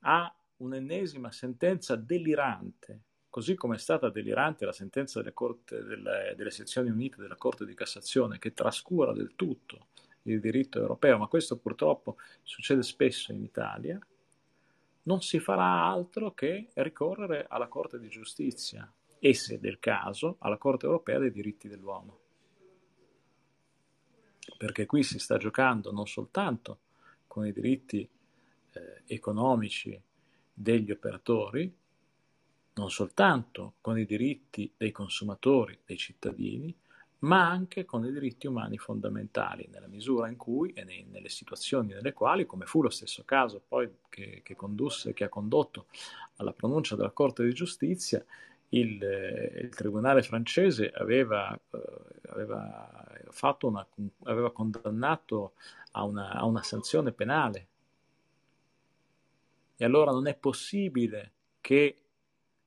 [0.00, 3.05] a un'ennesima sentenza delirante
[3.36, 7.66] così come è stata delirante la sentenza delle, corte, delle, delle sezioni unite della Corte
[7.66, 9.88] di Cassazione che trascura del tutto
[10.22, 13.98] il diritto europeo, ma questo purtroppo succede spesso in Italia,
[15.02, 20.56] non si farà altro che ricorrere alla Corte di Giustizia e, se del caso, alla
[20.56, 22.20] Corte europea dei diritti dell'uomo.
[24.56, 26.78] Perché qui si sta giocando non soltanto
[27.26, 30.00] con i diritti eh, economici
[30.54, 31.84] degli operatori,
[32.76, 36.74] non soltanto con i diritti dei consumatori, dei cittadini,
[37.20, 41.94] ma anche con i diritti umani fondamentali, nella misura in cui e nei, nelle situazioni
[41.94, 45.86] nelle quali, come fu lo stesso caso poi che, che condusse, che ha condotto
[46.36, 48.24] alla pronuncia della Corte di Giustizia,
[48.70, 53.10] il, eh, il Tribunale francese aveva, eh, aveva,
[53.62, 53.86] una,
[54.24, 55.52] aveva, condannato
[55.92, 57.66] a una, a una sanzione penale.
[59.76, 62.05] E allora non è possibile che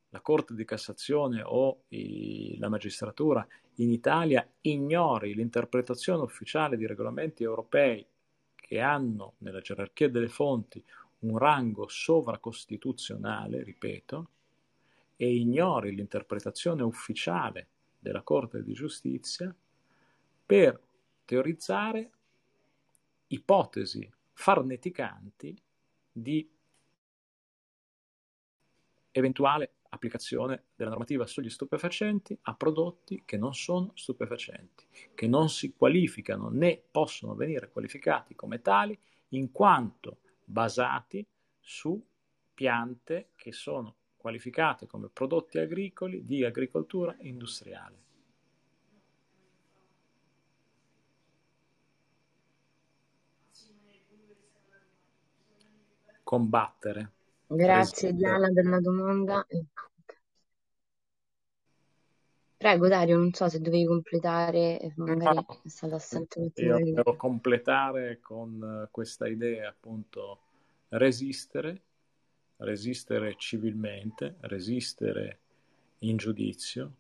[0.09, 3.45] la Corte di Cassazione o i, la magistratura
[3.75, 8.05] in Italia ignori l'interpretazione ufficiale di regolamenti europei
[8.55, 10.83] che hanno nella gerarchia delle fonti
[11.19, 14.29] un rango sovracostituzionale, ripeto,
[15.15, 17.67] e ignori l'interpretazione ufficiale
[17.99, 19.53] della Corte di Giustizia
[20.45, 20.79] per
[21.25, 22.11] teorizzare
[23.27, 25.61] ipotesi farneticanti
[26.11, 26.49] di
[29.11, 35.73] eventuale applicazione della normativa sugli stupefacenti a prodotti che non sono stupefacenti, che non si
[35.73, 38.97] qualificano né possono venire qualificati come tali
[39.29, 41.25] in quanto basati
[41.59, 42.01] su
[42.53, 48.07] piante che sono qualificate come prodotti agricoli di agricoltura industriale.
[56.23, 57.13] Combattere
[57.51, 58.13] Grazie resistere.
[58.13, 59.45] Diana per la domanda.
[62.57, 67.15] Prego Dario, non so se dovevi completare, eh, magari No, è stato assente io devo
[67.15, 70.39] completare con eh, questa idea, appunto,
[70.89, 71.81] resistere,
[72.57, 75.39] resistere civilmente, resistere
[75.99, 76.91] in giudizio,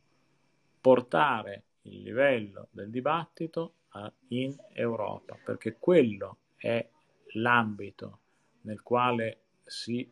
[0.79, 6.87] portare il livello del dibattito a- in Europa, perché quello è
[7.33, 8.19] l'ambito
[8.61, 10.09] nel quale si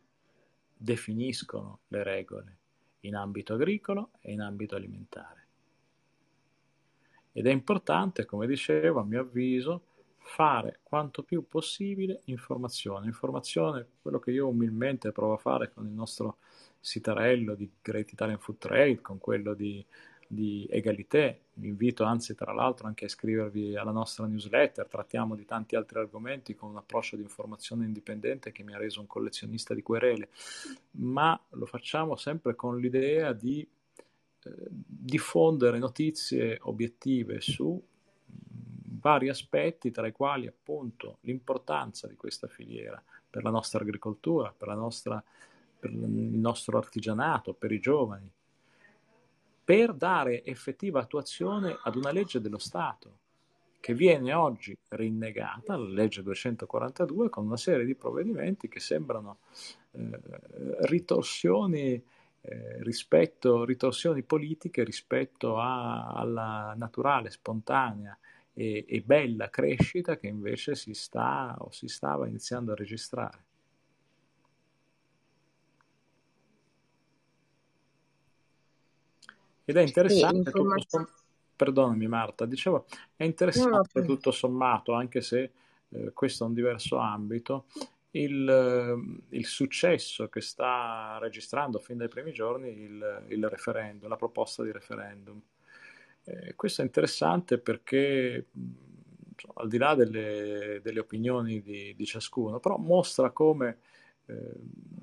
[0.77, 2.57] definiscono le regole
[3.01, 5.45] in ambito agricolo e in ambito alimentare.
[7.31, 9.83] Ed è importante, come dicevo, a mio avviso,
[10.17, 13.05] fare quanto più possibile informazione.
[13.05, 16.37] Informazione, quello che io umilmente provo a fare con il nostro
[16.79, 19.85] sitarello di Great Italian Food Trade, con quello di,
[20.27, 21.41] di Egalité.
[21.53, 24.87] Vi invito anzi, tra l'altro, anche a iscrivervi alla nostra newsletter.
[24.87, 28.99] Trattiamo di tanti altri argomenti con un approccio di informazione indipendente che mi ha reso
[28.99, 30.29] un collezionista di querele,
[30.91, 33.67] ma lo facciamo sempre con l'idea di
[34.43, 37.81] eh, diffondere notizie obiettive su
[38.99, 44.67] vari aspetti, tra i quali appunto l'importanza di questa filiera per la nostra agricoltura, per,
[44.67, 45.23] la nostra,
[45.79, 48.29] per il nostro artigianato, per i giovani,
[49.67, 53.17] per dare effettiva attuazione ad una legge dello Stato
[53.81, 59.39] che viene oggi rinnegata, la legge 242, con una serie di provvedimenti che sembrano
[59.91, 60.19] eh,
[60.83, 62.01] ritorsioni,
[62.39, 68.17] eh, rispetto, ritorsioni politiche rispetto a, alla naturale, spontanea
[68.53, 73.46] e, e bella crescita che invece si sta o si stava iniziando a registrare.
[79.69, 80.87] Ed è Sì, interessante tutto informazione.
[80.87, 81.23] sommato,
[81.55, 83.23] perdonami Marta, dicevo, è
[83.55, 84.13] No, no, interessante prego.
[84.13, 85.51] tutto sommato, anche se
[85.89, 87.65] eh, questo è un diverso ambito,
[88.11, 94.15] il, eh, il successo che sta registrando fin dai primi giorni il, il referendum, la
[94.15, 95.41] proposta di referendum.
[96.23, 98.47] Eh, questo è interessante perché,
[99.55, 103.79] al di là delle, delle opinioni di, di ciascuno, però mostra come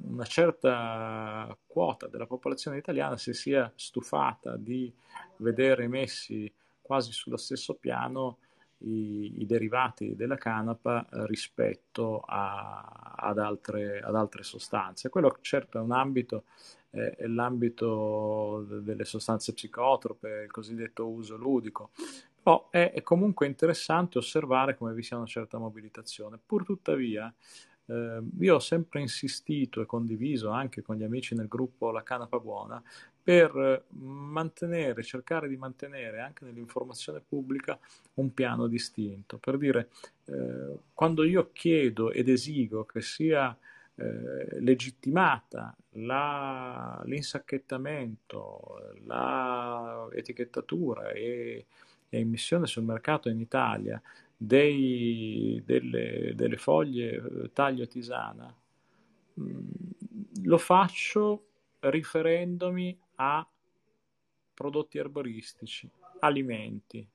[0.04, 4.92] una certa quota della popolazione italiana si sia stufata di
[5.38, 8.38] vedere messi quasi sullo stesso piano
[8.78, 15.08] i, i derivati della canapa eh, rispetto a- ad altre, ad altre sostanze.
[15.08, 16.44] Quello certo è un ambito,
[16.90, 21.90] eh, è l'ambito de- delle sostanze psicotrope, il cosiddetto uso ludico,
[22.42, 26.38] però è, è comunque interessante osservare come vi sia una certa mobilitazione.
[26.44, 27.32] Pur tuttavia,
[27.86, 32.38] eh, io ho sempre insistito e condiviso anche con gli amici nel gruppo La Canapa
[32.38, 32.82] Buona
[33.22, 37.78] per mantenere, cercare di mantenere anche nell'informazione pubblica
[38.14, 39.38] un piano distinto.
[39.38, 39.88] Per dire,
[40.26, 43.56] eh, quando io chiedo ed esigo che sia
[43.96, 51.66] eh, legittimata la, l'insacchettamento, la etichettatura e,
[52.08, 54.02] e immissione sul mercato in Italia
[54.36, 58.54] dei, delle, delle foglie eh, taglio tisana,
[59.34, 59.60] mh,
[60.44, 61.46] lo faccio
[61.80, 63.46] riferendomi a
[64.54, 67.06] prodotti erboristici, alimenti.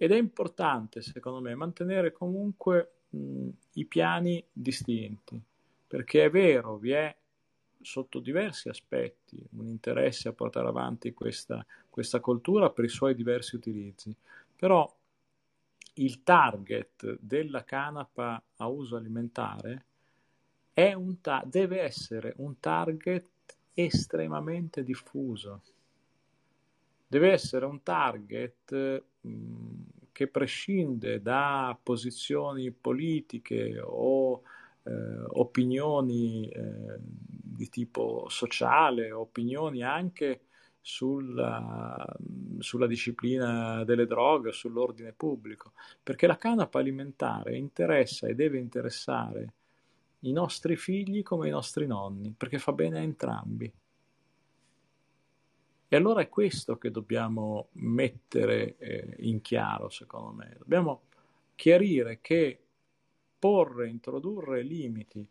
[0.00, 5.40] Ed è importante, secondo me, mantenere comunque mh, i piani distinti,
[5.86, 7.16] perché è vero, vi è
[7.80, 13.56] sotto diversi aspetti un interesse a portare avanti questa, questa cultura per i suoi diversi
[13.56, 14.14] utilizzi,
[14.56, 14.92] però
[16.02, 19.84] il target della canapa a uso alimentare
[21.20, 23.28] ta- deve essere un target
[23.74, 25.62] estremamente diffuso.
[27.06, 29.82] Deve essere un target mh,
[30.12, 34.42] che prescinde da posizioni politiche o
[34.82, 34.90] eh,
[35.30, 40.47] opinioni eh, di tipo sociale, opinioni anche
[40.88, 42.02] sulla,
[42.60, 45.72] sulla disciplina delle droghe sull'ordine pubblico,
[46.02, 49.52] perché la canapa alimentare interessa e deve interessare
[50.20, 53.70] i nostri figli come i nostri nonni, perché fa bene a entrambi.
[55.90, 60.56] E allora è questo che dobbiamo mettere eh, in chiaro, secondo me.
[60.58, 61.02] Dobbiamo
[61.54, 62.58] chiarire che
[63.38, 65.26] porre, introdurre limiti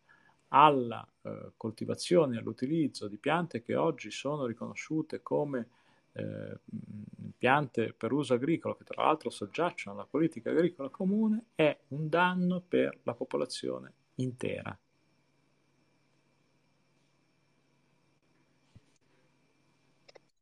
[0.48, 5.68] alla eh, coltivazione e all'utilizzo di piante che oggi sono riconosciute come
[6.12, 6.58] eh,
[7.36, 12.62] piante per uso agricolo, che tra l'altro soggiacciono alla politica agricola comune, è un danno
[12.66, 14.76] per la popolazione intera.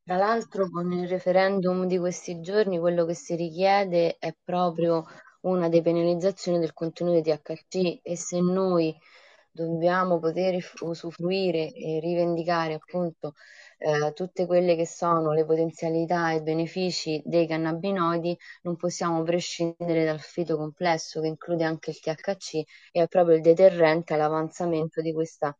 [0.04, 5.04] Tra l'altro con il referendum di questi giorni quello che si richiede è proprio
[5.40, 8.96] una depenalizzazione del contenuto di THC e se noi
[9.64, 13.34] dobbiamo poter usufruire e rivendicare appunto
[13.78, 20.04] eh, tutte quelle che sono le potenzialità e i benefici dei cannabinoidi, non possiamo prescindere
[20.04, 22.54] dal fito complesso che include anche il THC
[22.92, 25.56] e è proprio il deterrente all'avanzamento di questa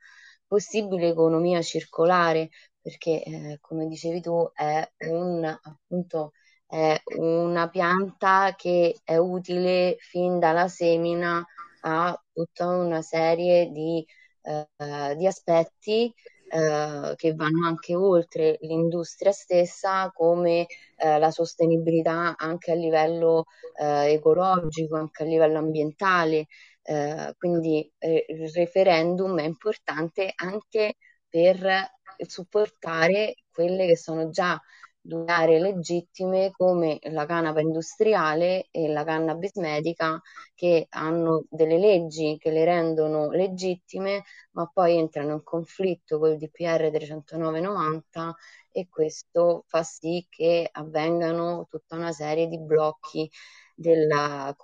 [0.47, 6.33] possibile economia circolare, perché eh, come dicevi tu è un appunto
[6.69, 11.45] è una pianta che è utile fin dalla semina
[11.87, 14.05] a tutta una serie di,
[14.43, 16.13] eh, di aspetti
[16.49, 20.67] eh, che vanno anche oltre l'industria stessa, come
[20.97, 23.45] eh, la sostenibilità anche a livello
[23.79, 26.47] eh, ecologico, anche a livello ambientale.
[26.83, 30.95] Eh, quindi eh, il referendum è importante anche
[31.29, 31.95] per
[32.27, 34.61] supportare quelle che sono già
[35.07, 40.21] due aree legittime come la canapa industriale e la cannabis medica
[40.55, 46.91] che hanno delle leggi che le rendono legittime ma poi entrano in conflitto col DPR
[46.91, 48.37] 309-90
[48.73, 53.31] e questo fa sì che avvengano tutta una serie di blocchi
[53.75, 54.55] della,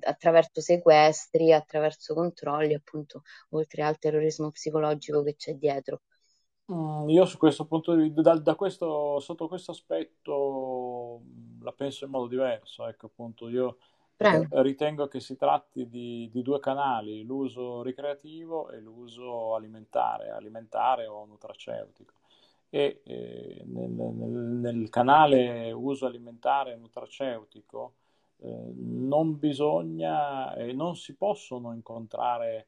[0.00, 6.02] attraverso sequestri, attraverso controlli, appunto, oltre al terrorismo psicologico che c'è dietro.
[6.70, 11.72] Mm, io su questo punto di vista, da, da questo, sotto questo aspetto mm, la
[11.72, 12.86] penso in modo diverso.
[12.86, 13.78] Ecco, appunto, io
[14.16, 14.62] Prego.
[14.62, 21.24] ritengo che si tratti di, di, due canali, l'uso ricreativo e l'uso alimentare, alimentare o
[21.24, 22.14] nutraceutico.
[22.68, 27.94] E eh, nel, nel, nel, canale uso alimentare e nutraceutico
[28.38, 32.66] eh, non bisogna e non si possono incontrare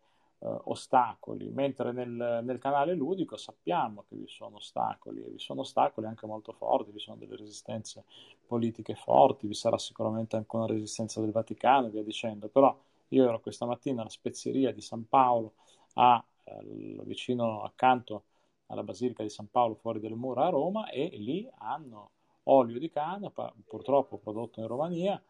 [0.65, 6.07] ostacoli, mentre nel, nel, canale ludico sappiamo che vi sono ostacoli e vi sono ostacoli
[6.07, 8.05] anche molto forti, vi sono delle resistenze
[8.47, 12.77] politiche forti, vi sarà sicuramente anche una resistenza del Vaticano e via dicendo, però
[13.09, 15.55] io ero questa mattina alla spezieria di San Paolo,
[15.95, 18.25] a, eh, vicino accanto
[18.67, 22.11] alla Basilica di San Paolo fuori delle mura a Roma e lì hanno
[22.45, 25.21] olio di canapa, purtroppo prodotto in Romania,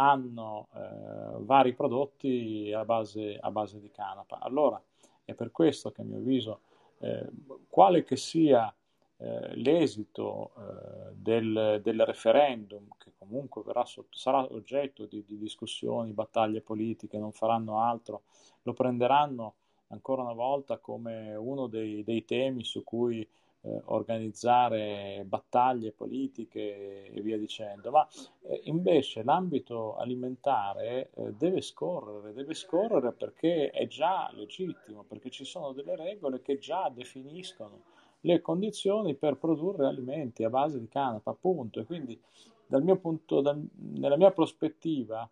[0.00, 4.38] hanno eh, vari prodotti a base, a base, di canapa.
[4.40, 4.82] Allora
[5.24, 6.60] è per questo che a mio avviso,
[7.00, 7.28] eh,
[7.68, 8.74] quale che sia
[9.18, 16.62] eh, l'esito eh, del, del, referendum, che comunque sotto, sarà oggetto di, di discussioni, battaglie
[16.62, 18.22] politiche, non faranno altro,
[18.62, 19.54] lo prenderanno
[19.88, 23.28] ancora una volta come uno dei, dei temi su cui
[23.62, 28.06] eh, organizzare battaglie politiche e via dicendo, ma
[28.42, 35.44] eh, invece l'ambito alimentare eh, deve scorrere, deve scorrere perché è già legittimo, perché ci
[35.44, 37.82] sono delle regole che già definiscono
[38.22, 42.20] le condizioni per produrre alimenti a base di canapa, appunto, e quindi
[42.66, 45.28] dal mio punto, dal, nella mia prospettiva,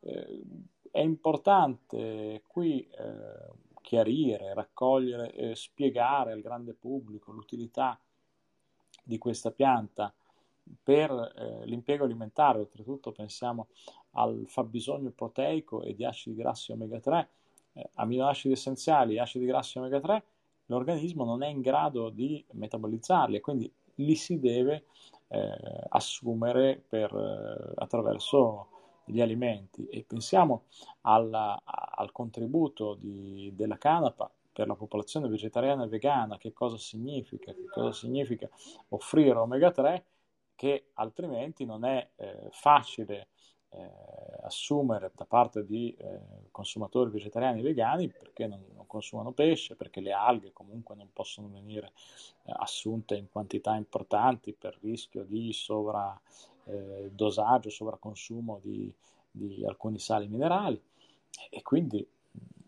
[0.00, 0.40] eh,
[0.90, 8.00] è importante qui eh, chiarire, raccogliere e spiegare al grande pubblico l'utilità
[9.04, 10.10] di questa pianta
[10.82, 13.66] per eh, l'impiego alimentare, oltretutto pensiamo
[14.12, 17.28] al fabbisogno proteico e di acidi grassi omega 3,
[17.74, 20.24] eh, aminoacidi essenziali e acidi grassi omega 3,
[20.66, 24.86] l'organismo non è in grado di metabolizzarli e quindi li si deve
[25.28, 28.68] eh, assumere per, eh, attraverso
[29.04, 30.64] gli alimenti e pensiamo
[31.02, 37.52] alla, al contributo di, della canapa per la popolazione vegetariana e vegana, che cosa significa?
[37.52, 38.48] Che cosa significa
[38.88, 40.04] offrire omega 3
[40.54, 43.28] che altrimenti non è eh, facile
[43.70, 43.90] eh,
[44.42, 50.00] assumere da parte di eh, consumatori vegetariani e vegani perché non, non, consumano pesce, perché
[50.00, 51.92] le alghe comunque non possono venire
[52.44, 56.20] eh, assunte in quantità importanti per rischio di sovra,
[56.64, 58.92] eh, dosaggio, sovracconsumo di,
[59.30, 60.80] di alcuni sali minerali
[61.50, 62.06] e quindi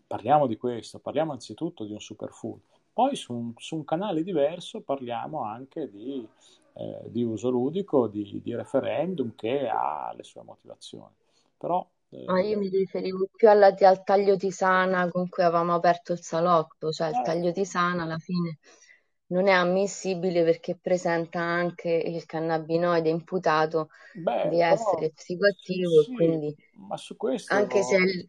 [0.05, 2.59] parliamo di questo, parliamo anzitutto di un superfood.
[2.93, 6.25] Poi su un, su un canale diverso parliamo anche di,
[6.73, 11.13] eh, di uso ludico, di, di, referendum che ha le sue motivazioni.
[11.57, 16.13] Però, eh, ah, io mi riferivo più alla, al taglio tisana con cui avevamo aperto
[16.13, 17.23] il salotto, cioè il eh.
[17.23, 18.59] taglio tisana alla fine
[19.27, 26.55] non è ammissibile perché presenta anche il cannabinoide imputato Beh, di essere psicoattivo sì, quindi
[26.73, 28.27] ma su questo anche se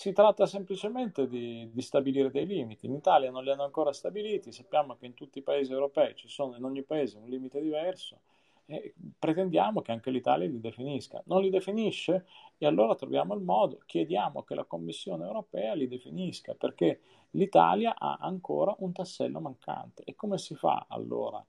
[0.00, 2.86] si tratta semplicemente di, di, stabilire dei limiti.
[2.86, 6.26] In Italia non li hanno ancora stabiliti, sappiamo che in tutti i paesi europei ci
[6.26, 8.20] sono in ogni paese un limite diverso
[8.64, 11.22] e pretendiamo che anche l'Italia li definisca.
[11.26, 12.24] Non li definisce
[12.56, 17.00] e allora troviamo il modo, chiediamo che la Commissione europea li definisca perché
[17.32, 20.02] l'Italia ha ancora un tassello mancante.
[20.04, 21.44] E come si fa allora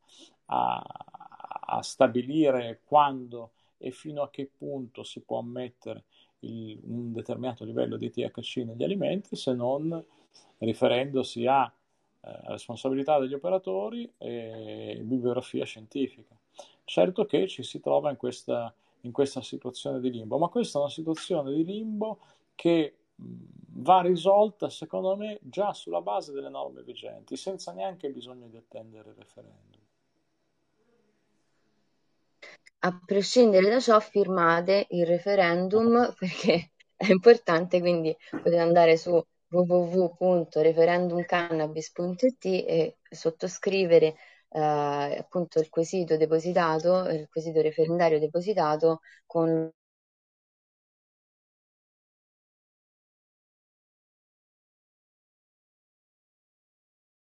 [0.45, 0.83] a,
[1.65, 6.03] a stabilire quando e fino a che punto si può ammettere
[6.39, 10.03] il, un determinato livello di THC negli alimenti se non
[10.59, 11.71] riferendosi a
[12.23, 16.35] eh, responsabilità degli operatori e bibliografia scientifica.
[16.83, 20.81] Certo che ci si trova in questa, in questa situazione di limbo, ma questa è
[20.81, 22.19] una situazione di limbo
[22.53, 22.95] che
[23.73, 29.09] va risolta, secondo me, già sulla base delle norme vigenti, senza neanche bisogno di attendere
[29.09, 29.79] il referendum.
[32.83, 42.45] A prescindere da ciò, firmate il referendum perché è importante, quindi potete andare su www.referendumcannabis.it
[42.45, 44.15] e sottoscrivere
[44.49, 49.69] eh, appunto il quesito depositato, il quesito referendario depositato con